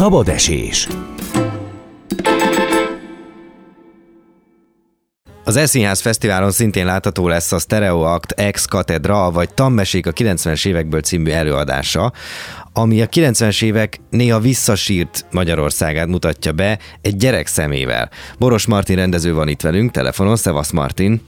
Szabad 0.00 0.28
esés. 0.28 0.88
Az 5.44 5.56
Eszínház 5.56 6.00
Fesztiválon 6.00 6.50
szintén 6.50 6.84
látható 6.84 7.28
lesz 7.28 7.52
a 7.52 7.58
Stereo 7.58 8.00
Act 8.00 8.30
Ex 8.30 8.64
Katedra, 8.64 9.30
vagy 9.30 9.54
Tammesék 9.54 10.06
a 10.06 10.12
90-es 10.12 10.66
évekből 10.66 11.00
című 11.00 11.30
előadása, 11.30 12.12
ami 12.72 13.02
a 13.02 13.06
90-es 13.06 13.64
évek 13.64 13.98
néha 14.10 14.38
visszasírt 14.38 15.26
Magyarországát 15.32 16.06
mutatja 16.06 16.52
be 16.52 16.78
egy 17.02 17.16
gyerek 17.16 17.46
szemével. 17.46 18.08
Boros 18.38 18.66
Martin 18.66 18.96
rendező 18.96 19.34
van 19.34 19.48
itt 19.48 19.60
velünk, 19.60 19.90
telefonon, 19.90 20.36
Szevasz 20.36 20.70
Martin. 20.70 21.20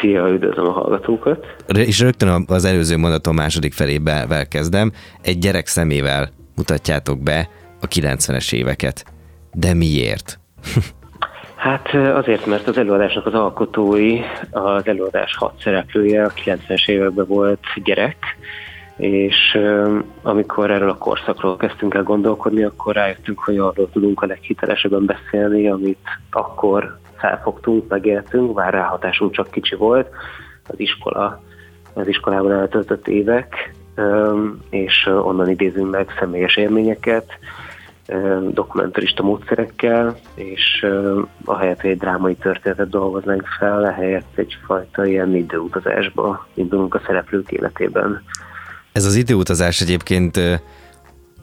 Szia, 0.00 0.28
üdvözlöm 0.28 0.66
a 0.66 0.72
hallgatókat. 0.72 1.46
És 1.66 2.00
rögtön 2.00 2.44
az 2.46 2.64
előző 2.64 2.96
mondatom 2.96 3.34
második 3.34 3.72
felébe 3.72 4.46
kezdem. 4.48 4.92
Egy 5.22 5.38
gyerek 5.38 5.66
szemével 5.66 6.30
mutatjátok 6.56 7.22
be 7.22 7.48
a 7.80 7.86
90-es 7.86 8.52
éveket. 8.52 9.04
De 9.52 9.74
miért? 9.74 10.38
Hát 11.60 11.94
azért, 11.94 12.46
mert 12.46 12.66
az 12.66 12.78
előadásnak 12.78 13.26
az 13.26 13.34
alkotói, 13.34 14.20
az 14.50 14.86
előadás 14.86 15.36
hat 15.36 15.60
szereplője 15.62 16.24
a 16.24 16.32
90-es 16.44 16.88
években 16.88 17.26
volt 17.26 17.64
gyerek, 17.84 18.16
és 18.96 19.58
amikor 20.22 20.70
erről 20.70 20.90
a 20.90 20.96
korszakról 20.96 21.56
kezdtünk 21.56 21.94
el 21.94 22.02
gondolkodni, 22.02 22.62
akkor 22.62 22.94
rájöttünk, 22.94 23.38
hogy 23.38 23.58
arról 23.58 23.90
tudunk 23.90 24.22
a 24.22 24.26
leghitelesebben 24.26 25.04
beszélni, 25.04 25.68
amit 25.68 26.08
akkor 26.30 26.98
felfogtunk, 27.16 27.88
megéltünk, 27.88 28.54
bár 28.54 28.72
ráhatásunk 28.72 29.32
csak 29.32 29.50
kicsi 29.50 29.74
volt, 29.74 30.08
az 30.68 30.80
iskola, 30.80 31.42
az 31.92 32.08
iskolában 32.08 32.52
eltöltött 32.52 33.08
évek, 33.08 33.74
és 34.70 35.06
onnan 35.06 35.50
idézünk 35.50 35.90
meg 35.90 36.14
személyes 36.18 36.56
élményeket, 36.56 37.38
dokumentarista 38.50 39.22
módszerekkel, 39.22 40.16
és 40.34 40.86
ahelyett, 41.44 41.80
hogy 41.80 41.90
egy 41.90 41.98
drámai 41.98 42.34
történetet 42.34 42.88
dolgoznánk 42.88 43.46
fel, 43.58 43.86
ehelyett 43.86 44.32
egyfajta 44.34 45.06
ilyen 45.06 45.34
időutazásba 45.34 46.46
indulunk 46.54 46.94
a 46.94 47.00
szereplők 47.06 47.50
életében. 47.50 48.22
Ez 48.92 49.04
az 49.04 49.14
időutazás 49.14 49.80
egyébként 49.80 50.40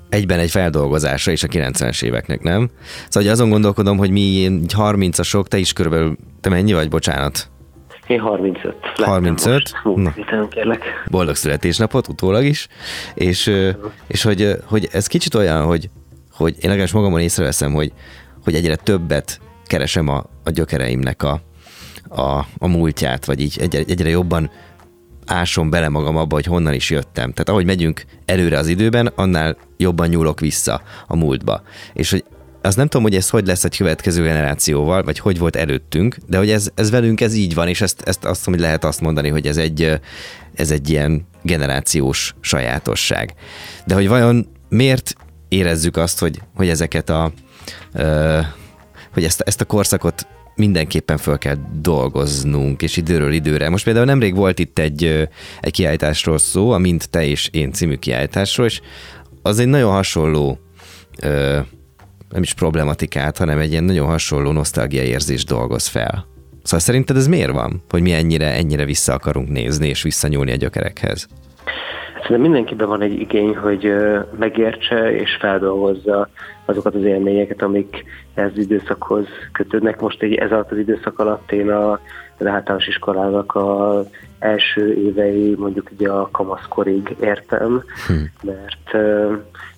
egyben 0.09 0.39
egy 0.39 0.49
feldolgozása 0.49 1.31
is 1.31 1.43
a 1.43 1.47
90-es 1.47 2.03
éveknek, 2.03 2.41
nem? 2.41 2.69
Szóval 3.09 3.29
azon 3.31 3.49
gondolkodom, 3.49 3.97
hogy 3.97 4.11
mi 4.11 4.47
30-asok, 4.77 5.45
te 5.47 5.57
is 5.57 5.73
körülbelül, 5.73 6.15
te 6.41 6.49
mennyi 6.49 6.73
vagy, 6.73 6.89
bocsánat? 6.89 7.49
Én 8.07 8.19
35. 8.19 8.75
35? 8.95 9.71
Na. 9.95 10.13
kérlek. 10.49 10.83
Boldog 11.11 11.35
születésnapot, 11.35 12.07
utólag 12.07 12.43
is. 12.43 12.67
És, 13.13 13.51
és 14.07 14.23
hogy, 14.23 14.55
hogy 14.65 14.87
ez 14.91 15.07
kicsit 15.07 15.35
olyan, 15.35 15.65
hogy, 15.65 15.89
hogy 16.37 16.51
én 16.53 16.69
legalábbis 16.69 16.93
magamon 16.93 17.19
észreveszem, 17.19 17.73
hogy, 17.73 17.93
hogy 18.43 18.55
egyre 18.55 18.75
többet 18.75 19.39
keresem 19.65 20.07
a, 20.07 20.25
a 20.43 20.49
gyökereimnek 20.49 21.23
a, 21.23 21.41
a, 22.09 22.45
a 22.57 22.67
múltját, 22.67 23.25
vagy 23.25 23.39
így 23.39 23.57
egyre, 23.59 23.83
egyre 23.87 24.09
jobban 24.09 24.51
ásom 25.25 25.69
bele 25.69 25.89
magam 25.89 26.17
abba, 26.17 26.35
hogy 26.35 26.45
honnan 26.45 26.73
is 26.73 26.89
jöttem. 26.89 27.31
Tehát 27.31 27.49
ahogy 27.49 27.65
megyünk 27.65 28.05
előre 28.25 28.57
az 28.57 28.67
időben, 28.67 29.11
annál 29.15 29.57
jobban 29.77 30.07
nyúlok 30.07 30.39
vissza 30.39 30.81
a 31.07 31.15
múltba. 31.15 31.61
És 31.93 32.11
hogy 32.11 32.23
az 32.61 32.75
nem 32.75 32.87
tudom, 32.87 33.03
hogy 33.03 33.15
ez 33.15 33.29
hogy 33.29 33.47
lesz 33.47 33.63
egy 33.63 33.77
következő 33.77 34.23
generációval, 34.23 35.03
vagy 35.03 35.19
hogy 35.19 35.37
volt 35.39 35.55
előttünk, 35.55 36.17
de 36.27 36.37
hogy 36.37 36.49
ez, 36.49 36.69
ez 36.75 36.89
velünk 36.89 37.21
ez 37.21 37.33
így 37.33 37.53
van, 37.53 37.67
és 37.67 37.81
ezt, 37.81 38.01
ezt 38.01 38.25
azt 38.25 38.45
hogy 38.45 38.59
lehet 38.59 38.83
azt 38.83 39.01
mondani, 39.01 39.29
hogy 39.29 39.47
ez 39.47 39.57
egy, 39.57 39.99
ez 40.53 40.71
egy 40.71 40.89
ilyen 40.89 41.27
generációs 41.43 42.35
sajátosság. 42.39 43.33
De 43.85 43.93
hogy 43.93 44.07
vajon 44.07 44.47
miért 44.69 45.15
érezzük 45.49 45.97
azt, 45.97 46.19
hogy, 46.19 46.41
hogy 46.55 46.69
ezeket 46.69 47.09
a 47.09 47.31
hogy 49.13 49.23
ezt, 49.23 49.41
ezt 49.41 49.61
a 49.61 49.65
korszakot 49.65 50.27
mindenképpen 50.55 51.17
föl 51.17 51.37
kell 51.37 51.55
dolgoznunk, 51.81 52.81
és 52.81 52.97
időről 52.97 53.31
időre. 53.31 53.69
Most 53.69 53.83
például 53.83 54.05
nemrég 54.05 54.35
volt 54.35 54.59
itt 54.59 54.79
egy, 54.79 55.29
egy 55.59 55.71
kiállításról 55.71 56.37
szó, 56.37 56.71
a 56.71 56.77
Mint 56.77 57.09
Te 57.09 57.25
és 57.25 57.49
Én 57.51 57.71
című 57.71 57.95
kiállításról, 57.95 58.65
és 58.65 58.81
az 59.41 59.59
egy 59.59 59.67
nagyon 59.67 59.91
hasonló 59.91 60.59
nem 62.29 62.41
is 62.41 62.53
problematikát, 62.53 63.37
hanem 63.37 63.59
egy 63.59 63.71
ilyen 63.71 63.83
nagyon 63.83 64.07
hasonló 64.07 64.51
nosztalgia 64.51 65.03
érzés 65.03 65.43
dolgoz 65.43 65.87
fel. 65.87 66.27
Szóval 66.63 66.79
szerinted 66.79 67.17
ez 67.17 67.27
miért 67.27 67.51
van, 67.51 67.83
hogy 67.89 68.01
mi 68.01 68.13
ennyire, 68.13 68.53
ennyire 68.53 68.85
vissza 68.85 69.13
akarunk 69.13 69.49
nézni 69.49 69.87
és 69.87 70.01
visszanyúlni 70.01 70.51
a 70.51 70.55
gyökerekhez? 70.55 71.27
Szerintem 72.21 72.41
mindenkiben 72.41 72.87
van 72.87 73.01
egy 73.01 73.19
igény, 73.19 73.55
hogy 73.55 73.93
megértse 74.39 75.11
és 75.11 75.37
feldolgozza 75.39 76.29
azokat 76.65 76.95
az 76.95 77.03
élményeket, 77.03 77.61
amik 77.61 78.03
ez 78.33 78.49
az 78.51 78.57
időszakhoz 78.57 79.25
kötődnek. 79.51 79.99
Most 80.01 80.21
egy, 80.21 80.33
ez 80.33 80.51
alatt 80.51 80.71
az 80.71 80.77
időszak 80.77 81.19
alatt 81.19 81.51
én 81.51 81.69
a, 81.69 81.91
az 82.37 82.45
általános 82.45 82.87
iskolának 82.87 83.55
a 83.55 84.03
első 84.39 84.93
évei, 84.93 85.55
mondjuk 85.57 85.89
ugye 85.91 86.09
a 86.09 86.29
kamaszkorig 86.31 87.15
értem, 87.21 87.83
hm. 88.07 88.13
mert 88.43 88.89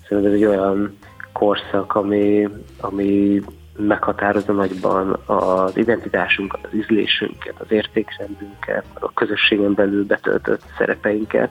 szerintem 0.08 0.32
ez 0.32 0.32
egy 0.32 0.44
olyan 0.44 0.96
korszak, 1.32 1.94
ami, 1.94 2.48
ami 2.80 3.42
meghatározza 3.82 4.52
nagyban 4.52 5.18
az 5.26 5.76
identitásunkat, 5.76 6.60
az 6.62 6.74
ízlésünket, 6.74 7.54
az 7.58 7.66
értékrendünket, 7.68 8.84
a 8.94 9.12
közösségen 9.12 9.74
belül 9.74 10.06
betöltött 10.06 10.62
szerepeinket, 10.78 11.50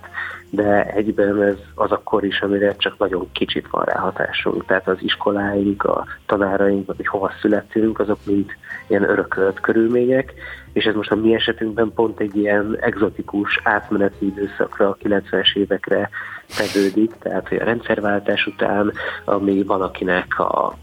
de 0.50 0.84
egyben 0.84 1.42
ez 1.42 1.58
az 1.76 1.92
a 1.92 2.02
kor 2.04 2.24
is, 2.24 2.42
amire 2.42 2.76
csak 2.76 2.98
nagyon 2.98 3.30
kicsit 3.32 3.68
van 3.70 3.84
rá 3.84 3.98
hatásunk. 3.98 4.66
Tehát 4.66 4.88
az 4.88 4.98
iskoláink, 5.00 5.84
a 5.84 6.06
tanáraink, 6.26 6.86
vagy 6.86 7.08
hova 7.08 7.32
születtünk, 7.42 8.00
azok 8.00 8.18
mind 8.26 8.50
ilyen 8.88 9.10
örökölt 9.10 9.60
körülmények, 9.60 10.34
és 10.74 10.86
ez 10.86 10.96
most 10.96 11.12
a 11.12 11.16
mi 11.16 11.34
esetünkben 11.34 11.92
pont 11.94 12.20
egy 12.20 12.36
ilyen 12.36 12.78
egzotikus 12.80 13.60
átmeneti 13.64 14.26
időszakra, 14.26 14.90
a 14.90 14.98
90-es 15.04 15.56
évekre 15.56 16.10
tevődik, 16.58 17.12
tehát 17.20 17.48
hogy 17.48 17.58
a 17.58 17.64
rendszerváltás 17.64 18.46
után, 18.46 18.92
ami 19.26 19.64
valakinek 19.64 20.40
a 20.40 20.74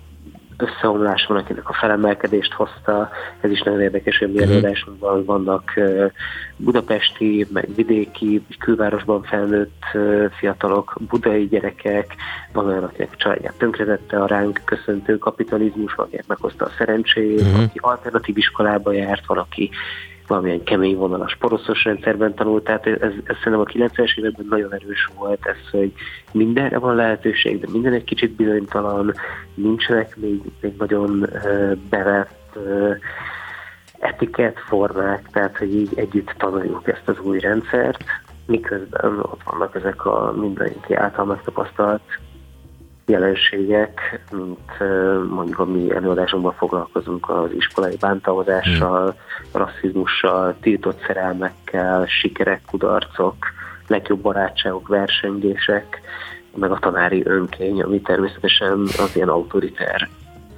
összeomlás 0.57 1.27
van, 1.27 1.37
akinek 1.37 1.69
a 1.69 1.73
felemelkedést 1.73 2.53
hozta. 2.53 3.11
Ez 3.41 3.51
is 3.51 3.63
nagyon 3.63 3.81
érdekes, 3.81 4.19
hogy 4.19 4.33
milyen 4.33 4.65
uh-huh. 4.65 5.25
vannak 5.25 5.73
budapesti, 6.57 7.47
meg 7.53 7.75
vidéki, 7.75 8.47
külvárosban 8.59 9.23
felnőtt 9.23 9.83
fiatalok, 10.39 10.97
budai 11.09 11.49
gyerekek, 11.49 12.15
van 12.53 12.67
olyan, 12.67 12.85
akinek 12.85 13.11
a 13.13 13.17
családját 13.17 13.59
tönkretette 13.59 14.23
a 14.23 14.27
ránk 14.27 14.61
köszöntő 14.65 15.19
kapitalizmus, 15.19 15.95
van, 15.95 16.07
akinek 16.07 16.27
meghozta 16.27 16.65
a 16.65 16.71
szerencsét, 16.79 17.41
uh-huh. 17.41 17.63
aki 17.63 17.79
alternatív 17.81 18.37
iskolába 18.37 18.93
járt, 18.93 19.27
van, 19.27 19.39
aki 19.39 19.71
valamilyen 20.27 20.63
kemény 20.63 20.97
vonalas 20.97 21.37
poroszos 21.37 21.85
rendszerben 21.85 22.35
tanult, 22.35 22.65
tehát 22.65 22.87
ez, 22.87 23.13
ez 23.25 23.37
szerintem 23.43 23.61
a 23.61 23.65
90-es 23.65 24.19
években 24.19 24.47
nagyon 24.49 24.75
erős 24.75 25.09
volt 25.19 25.47
ez, 25.47 25.71
hogy 25.71 25.93
mindenre 26.33 26.79
van 26.79 26.95
lehetőség, 26.95 27.61
de 27.61 27.67
minden 27.71 27.93
egy 27.93 28.05
kicsit 28.05 28.31
bizonytalan, 28.31 29.15
nincsenek 29.55 30.17
még, 30.17 30.41
még 30.61 30.75
nagyon 30.79 31.27
bevett 31.91 32.59
etikett 33.99 34.59
formák, 34.59 35.29
tehát 35.33 35.57
hogy 35.57 35.75
így 35.75 35.91
együtt 35.95 36.35
tanuljuk 36.37 36.89
ezt 36.89 37.09
az 37.09 37.19
új 37.21 37.39
rendszert, 37.39 38.05
miközben 38.47 39.19
ott 39.19 39.43
vannak 39.45 39.75
ezek 39.75 40.05
a 40.05 40.33
mindenki 40.37 40.95
által 40.95 41.25
megtapasztalt 41.25 42.03
jelenségek, 43.07 44.21
mint 44.31 44.79
mondjuk 45.31 45.59
a 45.59 45.65
mi 45.65 45.95
előadásunkban 45.95 46.53
foglalkozunk 46.53 47.31
az 47.31 47.51
iskolai 47.57 47.97
bántalmazással, 48.01 49.05
hmm. 49.05 49.63
rasszizmussal, 49.63 50.57
tiltott 50.61 51.03
szerelmekkel, 51.07 52.07
sikerek, 52.07 52.61
kudarcok, 52.67 53.37
legjobb 53.87 54.21
barátságok, 54.21 54.89
versengések, 54.89 56.01
meg 56.55 56.71
a 56.71 56.79
tanári 56.79 57.23
önkény, 57.25 57.83
ami 57.83 58.01
természetesen 58.01 58.81
az 58.81 59.11
ilyen 59.15 59.29
autoriter 59.29 60.09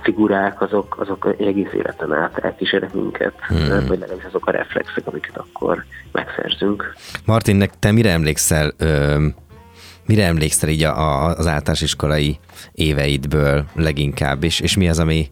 figurák, 0.02 0.60
azok, 0.60 0.96
azok 1.00 1.34
egész 1.38 1.72
életen 1.72 2.12
át 2.12 2.38
elkísérnek 2.38 2.92
minket, 2.92 3.34
hmm. 3.40 3.86
vagy 3.86 3.98
legalábbis 3.98 4.24
azok 4.24 4.46
a 4.46 4.50
reflexek, 4.50 5.06
amiket 5.06 5.36
akkor 5.36 5.84
megszerzünk. 6.12 6.94
Martinnek, 7.24 7.78
te 7.78 7.92
mire 7.92 8.10
emlékszel 8.10 8.72
ö, 8.78 9.16
Mire 10.08 10.24
emlékszel 10.24 10.68
így 10.68 10.82
a, 10.82 10.98
a, 10.98 11.26
az 11.26 11.46
általános 11.46 11.80
iskolai 11.80 12.38
éveidből 12.72 13.64
leginkább, 13.74 14.44
és, 14.44 14.60
és 14.60 14.76
mi 14.76 14.88
az, 14.88 14.98
ami 14.98 15.26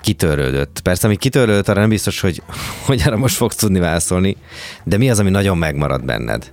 kitörődött? 0.00 0.80
Persze, 0.82 1.06
ami 1.06 1.16
kitörődött, 1.16 1.68
arra 1.68 1.80
nem 1.80 1.88
biztos, 1.88 2.20
hogy, 2.20 2.42
hogy 2.86 3.02
arra 3.06 3.16
most 3.16 3.36
fogsz 3.36 3.56
tudni 3.56 3.78
válaszolni, 3.78 4.36
de 4.84 4.96
mi 4.96 5.10
az, 5.10 5.20
ami 5.20 5.30
nagyon 5.30 5.58
megmarad 5.58 6.04
benned? 6.04 6.52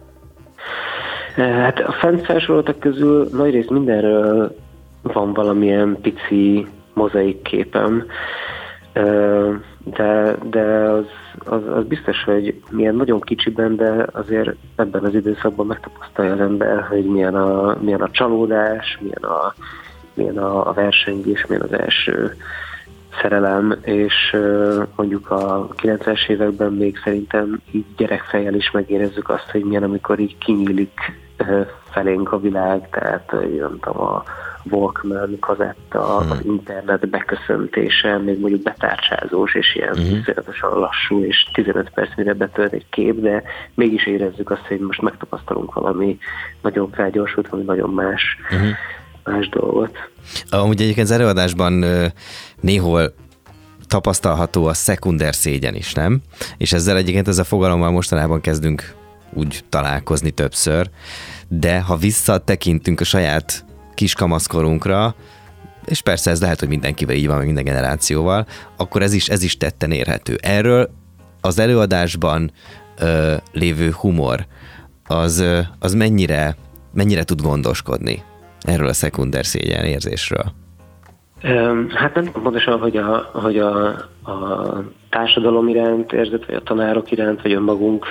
Hát 1.36 1.80
a 1.80 1.92
fent 1.92 2.26
felsoroltak 2.26 2.80
közül 2.80 3.30
nagy 3.32 3.52
rész 3.52 3.68
mindenről 3.70 4.56
van 5.02 5.34
valamilyen 5.34 5.98
pici 6.02 6.68
mozaik 6.94 7.42
képem 7.42 8.06
de, 9.86 10.36
de 10.44 10.62
az, 10.90 11.06
az, 11.46 11.68
az 11.68 11.86
biztos, 11.86 12.24
hogy 12.24 12.62
milyen 12.70 12.96
nagyon 12.96 13.22
kicsiben, 13.22 13.76
de 13.76 14.06
azért 14.12 14.56
ebben 14.76 15.04
az 15.04 15.14
időszakban 15.14 15.66
megtapasztalja 15.66 16.34
az 16.34 16.40
ember, 16.40 16.82
hogy 16.82 17.06
milyen 17.06 17.36
a, 17.36 17.78
milyen 17.82 18.02
a 18.02 18.12
csalódás, 18.12 18.98
milyen 19.02 19.24
a 19.24 19.54
milyen 20.16 20.38
a, 20.38 20.74
versengés, 20.74 21.46
milyen 21.46 21.64
az 21.64 21.74
első 21.74 22.36
szerelem, 23.22 23.76
és 23.82 24.36
mondjuk 24.96 25.30
a 25.32 25.68
90-es 25.82 26.30
években 26.30 26.74
még 26.74 26.98
szerintem 27.04 27.62
így 27.72 27.86
gyerekfejjel 27.98 28.54
is 28.54 28.72
megérezzük 28.72 29.30
azt, 29.30 29.52
hogy 29.52 29.64
milyen, 29.64 29.84
amikor 29.84 30.20
így 30.20 30.38
kinyílik 30.38 31.00
felénk 31.90 32.32
a 32.32 32.40
világ, 32.40 32.90
tehát 32.90 33.32
nem 33.60 33.80
tudom, 33.80 34.02
a 34.02 34.24
Walkman 34.70 35.38
kazetta, 35.40 36.22
hmm. 36.22 36.32
az 36.32 36.40
internet 36.46 37.10
beköszöntése, 37.10 38.18
még 38.18 38.40
mondjuk 38.40 38.62
betárcsázós, 38.62 39.56
és 39.56 39.76
ilyen 39.76 40.24
uh-huh. 40.26 40.80
lassú, 40.80 41.24
és 41.24 41.50
15 41.54 41.90
perc 41.90 42.16
mire 42.16 42.34
betölt 42.34 42.74
egy 42.74 42.86
kép, 42.90 43.20
de 43.20 43.44
mégis 43.74 44.08
érezzük 44.08 44.52
azt, 44.52 44.66
hogy 44.68 44.80
most 44.80 45.02
megtapasztalunk 45.02 45.74
valami 45.74 46.18
nagyon 46.62 46.90
felgyorsult, 46.92 47.48
valami 47.48 47.68
nagyon 47.68 47.90
más, 47.90 48.38
uh-huh. 48.52 48.70
más 49.24 49.50
dolgot. 49.50 49.98
Amúgy 50.50 50.82
egyébként 50.82 51.08
az 51.08 51.14
előadásban 51.14 51.86
néhol 52.62 53.14
tapasztalható 53.88 54.66
a 54.66 54.74
szekunder 54.74 55.36
szégyen 55.36 55.76
is, 55.76 55.94
nem? 55.94 56.22
És 56.58 56.74
ezzel 56.74 56.98
egyébként 56.98 57.28
ez 57.28 57.38
a 57.38 57.44
fogalommal 57.44 57.92
mostanában 57.92 58.42
kezdünk 58.42 58.96
úgy 59.34 59.64
találkozni 59.70 60.32
többször, 60.32 60.90
de 61.48 61.82
ha 61.82 61.96
visszatekintünk 61.96 63.00
a 63.00 63.04
saját 63.04 63.65
kiskamaszkorunkra, 63.96 65.16
és 65.86 66.02
persze 66.02 66.32
ez 66.32 66.42
lehet, 66.42 66.60
hogy 66.60 66.68
mindenkivel 66.68 67.16
így 67.16 67.28
van, 67.28 67.46
minden 67.46 67.64
generációval, 67.64 68.46
akkor 68.78 69.02
ez 69.02 69.14
is, 69.14 69.30
ez 69.30 69.44
is 69.44 69.58
tetten 69.58 69.92
érhető. 69.92 70.38
Erről 70.42 70.90
az 71.42 71.60
előadásban 71.60 72.52
ö, 73.00 73.34
lévő 73.52 73.92
humor, 74.00 74.46
az, 75.08 75.40
ö, 75.40 75.60
az 75.80 75.94
mennyire, 75.94 76.56
mennyire 76.94 77.24
tud 77.24 77.42
gondoskodni 77.42 78.24
erről 78.62 78.88
a 78.88 78.94
szekunder 78.94 79.46
szégyen 79.46 79.86
érzésről? 79.86 80.44
Hát 81.90 82.16
nem 82.16 82.24
tudom 82.26 82.44
pontosan, 82.44 82.80
hogy 82.80 82.98
a, 82.98 83.30
hogy 83.34 83.58
a, 83.58 83.88
a 84.24 84.84
társadalom 85.10 85.68
iránt 85.68 86.14
érzett, 86.14 86.46
vagy 86.46 86.56
a 86.56 86.64
tanárok 86.64 87.12
iránt, 87.12 87.42
vagy 87.42 87.54
önmagunk 87.54 88.06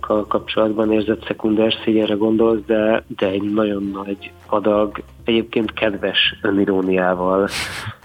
kapcsolatban 0.00 0.92
érzett 0.92 1.24
szekunder 1.26 1.74
szégyenre 1.84 2.14
gondolsz, 2.14 2.60
de, 2.66 3.04
de 3.16 3.26
egy 3.26 3.42
nagyon 3.42 3.90
nagy 4.04 4.32
adag, 4.46 5.02
egyébként 5.24 5.72
kedves 5.72 6.38
öniróniával 6.42 7.48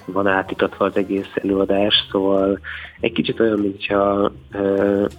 van 0.06 0.28
átítatva 0.28 0.86
az 0.86 0.96
egész 0.96 1.32
előadás, 1.34 2.08
szóval 2.12 2.60
egy 3.00 3.12
kicsit 3.12 3.40
olyan, 3.40 3.60
mintha 3.60 4.32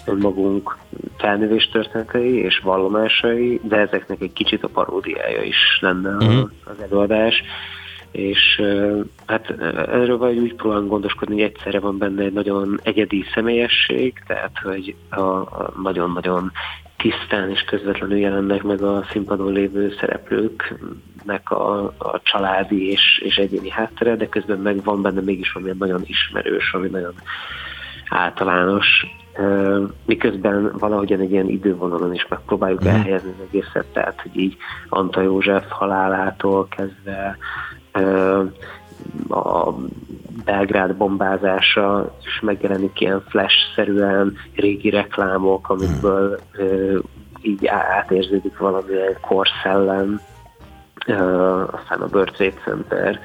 önmagunk 0.06 0.76
felnövés 1.16 1.68
történetei 1.68 2.34
és 2.34 2.58
vallomásai, 2.58 3.60
de 3.62 3.76
ezeknek 3.76 4.20
egy 4.20 4.32
kicsit 4.32 4.64
a 4.64 4.68
paródiája 4.68 5.42
is 5.42 5.78
lenne 5.80 6.10
uh-huh. 6.10 6.50
az 6.64 6.80
előadás 6.90 7.42
és 8.18 8.62
hát 9.26 9.50
erről 9.88 10.18
vagy 10.18 10.38
úgy 10.38 10.54
próbálunk 10.54 10.90
gondoskodni, 10.90 11.34
hogy 11.34 11.42
egyszerre 11.42 11.80
van 11.80 11.98
benne 11.98 12.22
egy 12.22 12.32
nagyon 12.32 12.80
egyedi 12.82 13.24
személyesség, 13.34 14.22
tehát 14.26 14.58
hogy 14.62 14.94
a, 15.10 15.22
nagyon-nagyon 15.82 16.52
tisztán 16.96 17.50
és 17.50 17.60
közvetlenül 17.60 18.18
jelennek 18.18 18.62
meg 18.62 18.82
a 18.82 19.04
színpadon 19.10 19.52
lévő 19.52 19.94
szereplőknek 20.00 21.50
a, 21.50 21.84
a 21.84 22.20
családi 22.22 22.90
és, 22.90 23.22
és 23.24 23.36
egyéni 23.36 23.70
háttere, 23.70 24.16
de 24.16 24.28
közben 24.28 24.58
meg 24.58 24.84
van 24.84 25.02
benne 25.02 25.20
mégis 25.20 25.52
valami 25.52 25.72
nagyon 25.78 26.02
ismerős, 26.04 26.72
ami 26.72 26.88
nagyon 26.88 27.14
általános, 28.08 28.86
miközben 30.06 30.72
valahogyan 30.78 31.20
egy 31.20 31.30
ilyen 31.30 31.48
idővonalon 31.48 32.14
is 32.14 32.26
megpróbáljuk 32.28 32.84
mm. 32.84 32.86
elhelyezni 32.86 33.30
az 33.30 33.46
egészet, 33.48 33.86
tehát 33.92 34.20
hogy 34.20 34.36
így 34.36 34.56
Anta 34.88 35.20
József 35.20 35.64
halálától 35.68 36.68
kezdve 36.68 37.36
a 39.28 39.72
Belgrád 40.44 40.94
bombázása 40.94 42.14
is 42.24 42.40
megjelenik 42.40 43.00
ilyen 43.00 43.24
flash-szerűen 43.28 44.36
régi 44.54 44.90
reklámok, 44.90 45.68
amikből 45.68 46.40
így 47.42 47.66
átérződik 47.66 48.58
valamilyen 48.58 49.16
korszellem, 49.20 50.20
aztán 51.70 52.00
a 52.00 52.08
World 52.12 52.32
Trade 52.32 52.60
Center 52.64 53.20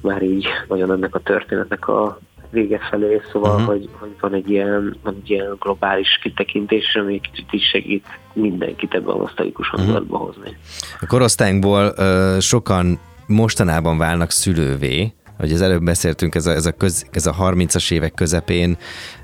már 0.00 0.22
így 0.22 0.46
nagyon 0.68 0.92
ennek 0.92 1.14
a 1.14 1.18
történetnek 1.18 1.88
a 1.88 2.18
vége 2.50 2.78
felé, 2.90 3.20
szóval, 3.32 3.50
uh-huh. 3.50 3.66
hogy, 3.66 3.88
hogy 3.98 4.14
van, 4.20 4.34
egy 4.34 4.50
ilyen, 4.50 4.96
van 5.02 5.14
egy 5.22 5.30
ilyen 5.30 5.56
globális 5.58 6.18
kitekintés, 6.22 6.94
ami 6.94 7.20
kicsit 7.20 7.52
is 7.52 7.68
segít 7.68 8.06
mindenkit 8.32 8.94
ebbe 8.94 9.12
a 9.12 9.16
nosztalikus 9.16 9.68
hangulatba 9.68 10.16
uh-huh. 10.16 10.34
hozni. 10.34 10.56
A 11.00 11.06
korosztályunkból 11.06 11.94
uh, 11.96 12.38
sokan 12.38 12.98
mostanában 13.26 13.98
válnak 13.98 14.30
szülővé, 14.30 15.12
hogy 15.38 15.52
az 15.52 15.60
előbb 15.60 15.82
beszéltünk, 15.82 16.34
ez 16.34 16.46
a, 16.46 16.50
ez 16.50 16.66
a, 16.66 16.72
köz, 16.72 17.06
ez 17.10 17.26
a 17.26 17.36
30-as 17.40 17.92
évek 17.92 18.14
közepén 18.14 18.76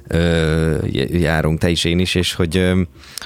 ö, 0.07 0.87
járunk, 1.11 1.59
te 1.59 1.69
is, 1.69 1.85
én 1.85 1.99
is, 1.99 2.15
és 2.15 2.35
hogy, 2.35 2.57
ö, 2.57 2.81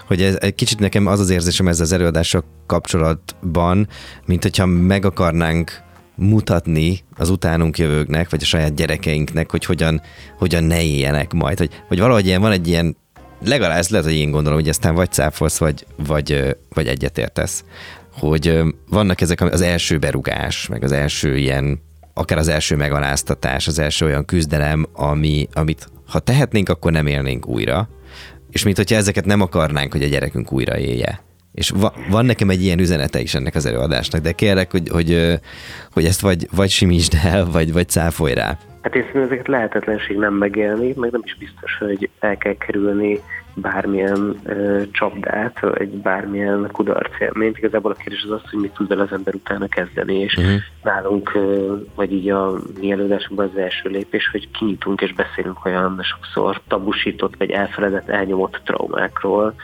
hogy 0.06 0.22
ez, 0.22 0.36
egy 0.40 0.54
kicsit 0.54 0.78
nekem 0.78 1.06
az 1.06 1.20
az 1.20 1.30
érzésem 1.30 1.68
ezzel 1.68 1.84
az 1.84 1.92
előadással 1.92 2.44
kapcsolatban, 2.66 3.88
mint 4.24 4.42
hogyha 4.42 4.66
meg 4.66 5.04
akarnánk 5.04 5.84
mutatni 6.14 7.00
az 7.16 7.30
utánunk 7.30 7.78
jövőknek, 7.78 8.30
vagy 8.30 8.42
a 8.42 8.46
saját 8.46 8.74
gyerekeinknek, 8.74 9.50
hogy 9.50 9.64
hogyan, 9.64 10.00
hogyan 10.38 10.64
ne 10.64 10.82
éljenek 10.82 11.32
majd. 11.32 11.58
Hogy, 11.58 11.82
hogy 11.88 12.00
valahogy 12.00 12.26
ilyen, 12.26 12.40
van 12.40 12.52
egy 12.52 12.68
ilyen, 12.68 12.96
legalább 13.44 13.78
ez 13.78 13.88
lehet, 13.88 14.06
hogy 14.06 14.16
én 14.16 14.30
gondolom, 14.30 14.58
hogy 14.58 14.68
aztán 14.68 14.94
vagy 14.94 15.12
cáfolsz, 15.12 15.58
vagy, 15.58 15.86
vagy, 16.06 16.56
vagy 16.68 16.86
egyetértesz, 16.86 17.64
hogy 18.18 18.62
vannak 18.88 19.20
ezek 19.20 19.40
az 19.40 19.60
első 19.60 19.98
berugás, 19.98 20.68
meg 20.68 20.84
az 20.84 20.92
első 20.92 21.36
ilyen, 21.36 21.80
akár 22.14 22.38
az 22.38 22.48
első 22.48 22.76
megaláztatás, 22.76 23.66
az 23.66 23.78
első 23.78 24.06
olyan 24.06 24.24
küzdelem, 24.24 24.86
ami, 24.92 25.48
amit 25.52 25.86
ha 26.06 26.18
tehetnénk, 26.18 26.68
akkor 26.68 26.92
nem 26.92 27.06
élnénk 27.06 27.46
újra, 27.46 27.88
és 28.50 28.64
mint 28.64 28.76
hogyha 28.76 28.96
ezeket 28.96 29.24
nem 29.24 29.40
akarnánk, 29.40 29.92
hogy 29.92 30.02
a 30.02 30.08
gyerekünk 30.08 30.52
újra 30.52 30.78
élje. 30.78 31.20
És 31.52 31.70
va, 31.70 31.92
van 32.10 32.24
nekem 32.24 32.50
egy 32.50 32.62
ilyen 32.62 32.78
üzenete 32.78 33.20
is 33.20 33.34
ennek 33.34 33.54
az 33.54 33.66
előadásnak, 33.66 34.20
de 34.20 34.32
kérlek, 34.32 34.70
hogy, 34.70 34.88
hogy, 34.88 35.38
hogy 35.92 36.04
ezt 36.04 36.20
vagy, 36.20 36.48
vagy 36.56 36.70
simítsd 36.70 37.12
el, 37.24 37.46
vagy, 37.50 37.72
vagy 37.72 37.88
cáfolj 37.88 38.34
rá. 38.34 38.58
Hát 38.82 38.94
én 38.94 39.02
szerintem 39.02 39.22
ezeket 39.22 39.48
lehetetlenség 39.48 40.16
nem 40.16 40.34
megélni, 40.34 40.92
meg 40.96 41.10
nem 41.10 41.20
is 41.24 41.36
biztos, 41.38 41.78
hogy 41.78 42.10
el 42.20 42.36
kell 42.36 42.56
kerülni 42.56 43.20
bármilyen 43.56 44.40
ö, 44.44 44.82
csapdát, 44.90 45.60
vagy 45.60 45.88
bármilyen 45.88 46.68
kudarc 46.72 47.20
élményt. 47.20 47.58
Igazából 47.58 47.90
a 47.90 47.94
kérdés 47.94 48.22
az 48.22 48.30
az, 48.30 48.50
hogy 48.50 48.60
mit 48.60 48.72
tud 48.72 48.90
el 48.90 49.00
az 49.00 49.12
ember 49.12 49.34
utána 49.34 49.66
kezdeni, 49.66 50.14
és 50.14 50.36
uh-huh. 50.36 50.54
nálunk, 50.82 51.34
ö, 51.34 51.76
vagy 51.94 52.12
így 52.12 52.30
a 52.30 52.52
mi 52.80 52.90
előadásunkban 52.90 53.50
az 53.52 53.60
első 53.60 53.88
lépés, 53.88 54.28
hogy 54.28 54.50
kinyitunk 54.50 55.00
és 55.00 55.12
beszélünk 55.12 55.64
olyan 55.64 56.00
sokszor 56.02 56.60
tabusított, 56.68 57.36
vagy 57.36 57.50
elfeledett, 57.50 58.08
elnyomott 58.08 58.60
traumákról, 58.64 59.54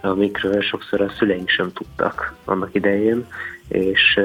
amikről 0.00 0.60
sokszor 0.60 1.00
a 1.00 1.10
szüleink 1.18 1.48
sem 1.48 1.72
tudtak 1.72 2.34
annak 2.44 2.74
idején, 2.74 3.26
és 3.68 4.20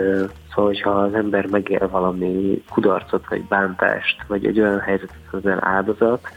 szóval, 0.50 0.66
hogyha 0.66 0.90
az 0.90 1.14
ember 1.14 1.46
megél 1.46 1.90
valami 1.90 2.64
kudarcot, 2.70 3.28
vagy 3.30 3.44
bántást, 3.44 4.24
vagy 4.28 4.46
egy 4.46 4.60
olyan 4.60 4.80
helyzetet, 4.80 5.18
az 5.32 5.42
áldozat, 5.60 6.28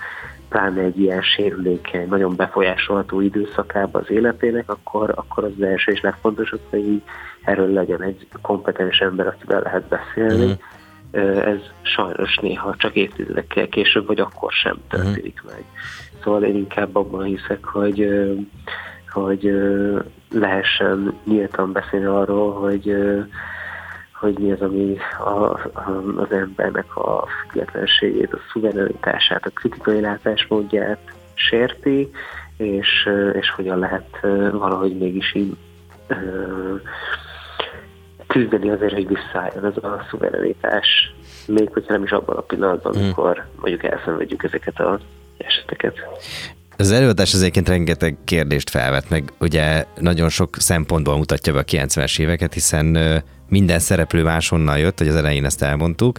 pláne 0.52 0.80
egy 0.80 1.00
ilyen 1.00 1.22
sérülékeny, 1.22 2.08
nagyon 2.08 2.36
befolyásolható 2.36 3.20
időszakában 3.20 4.02
az 4.02 4.10
életének, 4.10 4.70
akkor, 4.70 5.12
akkor 5.14 5.44
az, 5.44 5.52
az 5.56 5.62
első 5.62 5.92
és 5.92 6.00
legfontosabb, 6.00 6.60
hogy 6.70 6.88
így 6.88 7.02
erről 7.42 7.72
legyen 7.72 8.02
egy 8.02 8.26
kompetens 8.42 8.98
ember, 8.98 9.26
akivel 9.26 9.60
lehet 9.60 9.84
beszélni. 9.88 10.46
Mm. 10.46 11.20
Ez 11.38 11.58
sajnos 11.82 12.36
néha 12.36 12.74
csak 12.78 12.94
évtizedekkel 12.94 13.68
később, 13.68 14.06
vagy 14.06 14.20
akkor 14.20 14.52
sem 14.52 14.76
történik 14.88 15.42
mm. 15.44 15.48
meg. 15.48 15.64
Szóval 16.22 16.42
én 16.42 16.56
inkább 16.56 16.96
abban 16.96 17.24
hiszek, 17.24 17.64
hogy 17.64 18.08
hogy 19.12 19.52
lehessen 20.30 21.14
nyíltan 21.24 21.72
beszélni 21.72 22.06
arról, 22.06 22.52
hogy 22.52 22.96
hogy 24.22 24.38
mi 24.38 24.52
az, 24.52 24.60
ami 24.60 24.96
a, 25.18 25.30
a, 25.30 26.02
az 26.16 26.30
embernek 26.30 26.96
a 26.96 27.26
függetlenségét, 27.40 28.32
a 28.32 28.38
szuverenitását, 28.52 29.46
a 29.46 29.50
kritikai 29.50 30.00
látásmódját 30.00 30.98
sérti, 31.34 32.10
és, 32.56 33.08
és 33.32 33.50
hogyan 33.50 33.78
lehet 33.78 34.18
valahogy 34.52 34.98
mégis 34.98 35.34
így 35.34 35.56
küzdeni 38.26 38.70
azért, 38.70 38.92
hogy 38.92 39.08
visszaálljon 39.08 39.64
ez 39.64 39.76
a 39.76 40.06
szuverenitás, 40.10 41.14
még 41.46 41.68
hogyha 41.72 41.92
nem 41.92 42.02
is 42.02 42.10
abban 42.10 42.36
a 42.36 42.40
pillanatban, 42.40 42.94
mm. 42.96 43.02
amikor 43.02 43.46
mondjuk 43.60 43.84
elszenvedjük 43.84 44.44
ezeket 44.44 44.80
az 44.80 45.00
eseteket. 45.38 45.94
Az 46.76 46.90
előadás 46.92 47.34
az 47.34 47.40
egyébként 47.40 47.68
rengeteg 47.68 48.16
kérdést 48.24 48.70
felvet, 48.70 49.10
meg 49.10 49.32
ugye 49.40 49.84
nagyon 49.98 50.28
sok 50.28 50.56
szempontból 50.56 51.16
mutatja 51.16 51.52
be 51.52 51.58
a 51.58 51.64
90-es 51.64 52.20
éveket, 52.20 52.52
hiszen 52.52 53.22
minden 53.52 53.78
szereplő 53.78 54.22
máshonnan 54.22 54.78
jött, 54.78 54.98
hogy 54.98 55.08
az 55.08 55.14
elején 55.14 55.44
ezt 55.44 55.62
elmondtuk, 55.62 56.18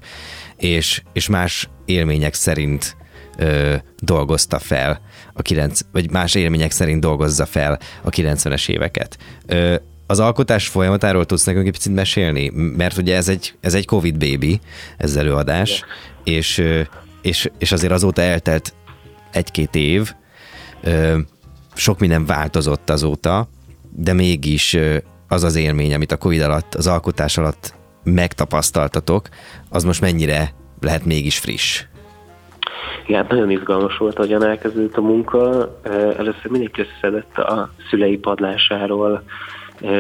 és, 0.57 1.01
és 1.13 1.27
más 1.27 1.69
élmények 1.85 2.33
szerint 2.33 2.95
ö, 3.37 3.75
dolgozta 3.99 4.59
fel 4.59 5.01
a 5.33 5.41
9, 5.41 5.79
vagy 5.91 6.11
más 6.11 6.35
élmények 6.35 6.71
szerint 6.71 7.01
dolgozza 7.01 7.45
fel 7.45 7.79
a 8.01 8.09
90-es 8.09 8.69
éveket. 8.69 9.17
Ö, 9.45 9.75
az 10.07 10.19
alkotás 10.19 10.67
folyamatáról 10.67 11.25
tudsz 11.25 11.43
nekünk 11.43 11.65
egy 11.65 11.71
picit 11.71 11.93
mesélni? 11.93 12.49
Mert 12.55 12.97
ugye 12.97 13.15
ez 13.15 13.27
egy, 13.27 13.55
ez 13.61 13.73
egy 13.73 13.85
Covid 13.85 14.17
baby, 14.17 14.59
ez 14.97 15.15
előadás, 15.15 15.83
és, 16.23 16.63
és, 17.21 17.49
és 17.57 17.71
azért 17.71 17.93
azóta 17.93 18.21
eltelt 18.21 18.73
egy-két 19.31 19.75
év, 19.75 20.13
sok 21.73 21.99
minden 21.99 22.25
változott 22.25 22.89
azóta, 22.89 23.49
de 23.91 24.13
mégis 24.13 24.77
az 25.33 25.43
az 25.43 25.55
élmény, 25.55 25.93
amit 25.93 26.11
a 26.11 26.17
Covid 26.17 26.41
alatt, 26.41 26.75
az 26.75 26.87
alkotás 26.87 27.37
alatt 27.37 27.73
megtapasztaltatok, 28.03 29.29
az 29.69 29.83
most 29.83 30.01
mennyire 30.01 30.49
lehet 30.81 31.05
mégis 31.05 31.37
friss? 31.39 31.83
Igen, 33.07 33.21
hát 33.21 33.31
nagyon 33.31 33.49
izgalmas 33.49 33.97
volt, 33.97 34.17
ahogyan 34.17 34.43
elkezdődött 34.45 34.97
a 34.97 35.01
munka. 35.01 35.69
Először 36.17 36.45
mindenki 36.49 36.81
összeszedett 36.81 37.37
a 37.37 37.69
szülei 37.89 38.17
padlásáról 38.17 39.23